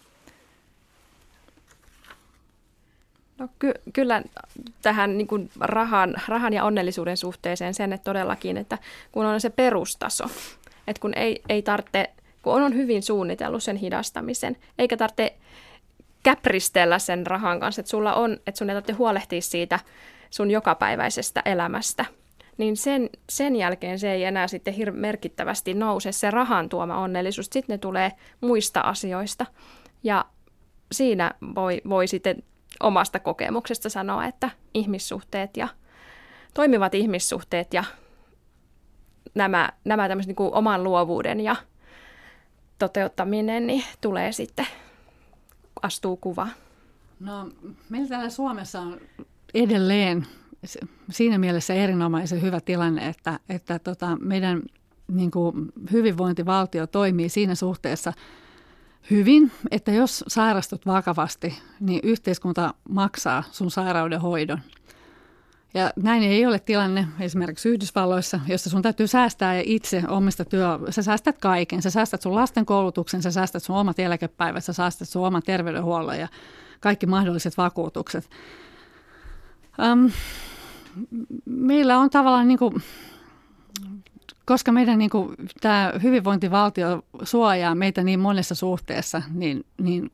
[3.37, 4.21] No ky- kyllä
[4.81, 8.77] tähän niin kuin rahan, rahan ja onnellisuuden suhteeseen sen, että todellakin, että
[9.11, 10.23] kun on se perustaso,
[10.87, 12.09] että kun ei, ei tarvitse,
[12.41, 15.35] kun on hyvin suunnitellut sen hidastamisen, eikä tarvitse
[16.23, 19.79] käpristellä sen rahan kanssa, että sulla on, että sun ei tarvitse huolehtia siitä
[20.29, 22.05] sun jokapäiväisestä elämästä,
[22.57, 27.45] niin sen, sen jälkeen se ei enää sitten hir- merkittävästi nouse se rahan tuoma onnellisuus.
[27.45, 28.11] Sitten ne tulee
[28.41, 29.45] muista asioista
[30.03, 30.25] ja
[30.91, 32.43] siinä voi, voi sitten
[32.83, 35.67] omasta kokemuksesta sanoa, että ihmissuhteet ja
[36.53, 37.83] toimivat ihmissuhteet ja
[39.35, 41.55] nämä, nämä tämmöiset niin kuin oman luovuuden ja
[42.79, 44.67] toteuttaminen niin tulee sitten,
[45.81, 46.51] astuu kuvaan.
[47.19, 47.49] No,
[47.89, 49.01] meillä täällä Suomessa on
[49.53, 50.27] edelleen
[51.09, 54.61] siinä mielessä erinomaisen hyvä tilanne, että, että tota, meidän
[55.07, 58.13] niin kuin hyvinvointivaltio toimii siinä suhteessa–
[59.11, 64.59] hyvin, että jos sairastut vakavasti, niin yhteiskunta maksaa sun sairauden hoidon.
[65.73, 70.79] Ja näin ei ole tilanne esimerkiksi Yhdysvalloissa, jossa sun täytyy säästää itse omista työ...
[70.89, 71.81] Sä säästät kaiken.
[71.81, 76.19] Sä säästät sun lasten koulutuksen, sä säästät sun omat eläkepäivät, sä säästät sun oman terveydenhuollon
[76.19, 76.27] ja
[76.79, 78.29] kaikki mahdolliset vakuutukset.
[79.91, 80.11] Um,
[81.45, 82.83] meillä on tavallaan niin kuin
[84.45, 90.11] koska meidän niin kuin, tämä hyvinvointivaltio suojaa meitä niin monessa suhteessa, niin, niin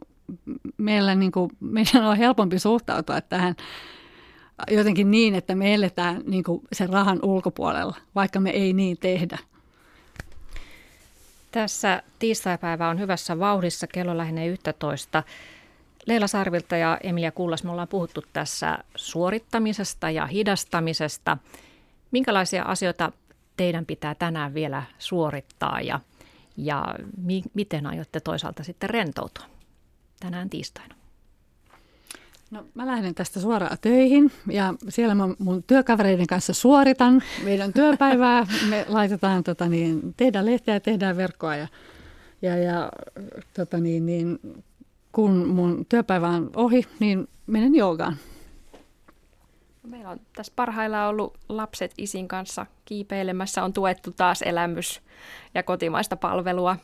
[0.78, 3.56] meillä, niin kuin, meidän on helpompi suhtautua tähän
[4.72, 9.38] jotenkin niin, että me eletään niin kuin sen rahan ulkopuolella, vaikka me ei niin tehdä.
[11.52, 15.24] Tässä tiistaipäivä on hyvässä vauhdissa, kello lähenee 11.
[16.06, 21.38] Leila Sarvilta ja Emilia Kullas, me ollaan puhuttu tässä suorittamisesta ja hidastamisesta.
[22.12, 23.12] Minkälaisia asioita
[23.58, 26.00] teidän pitää tänään vielä suorittaa ja,
[26.58, 29.46] ja mi, miten aiotte toisaalta sitten rentoutua
[30.20, 30.96] tänään tiistaina?
[32.52, 38.48] No, mä lähden tästä suoraan töihin ja siellä mä mun työkavereiden kanssa suoritan meidän työpäivää.
[38.70, 41.68] Me laitetaan, tota niin, tehdään lehteä tehdään verkkoa ja,
[42.42, 42.92] ja, ja
[43.54, 44.40] tota niin, niin,
[45.12, 48.18] kun mun työpäivä on ohi, niin menen joogaan.
[49.92, 55.02] Meillä on tässä parhaillaan ollut lapset isin kanssa kiipeilemässä, on tuettu taas elämys-
[55.54, 56.78] ja kotimaista palvelua.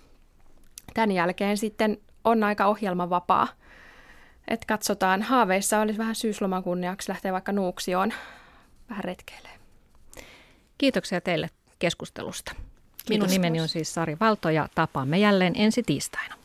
[0.93, 3.47] Tämän jälkeen sitten on aika ohjelmavapaa.
[4.47, 8.13] Et katsotaan, haaveissa olisi vähän syysloman kunniaksi lähteä vaikka Nuuksioon
[8.89, 9.49] vähän retkeille.
[10.77, 11.49] Kiitoksia teille
[11.79, 12.51] keskustelusta.
[12.55, 12.65] Minun
[13.07, 13.29] Kiitos.
[13.29, 16.36] nimeni on siis Sari Valto ja tapaamme jälleen ensi tiistaina.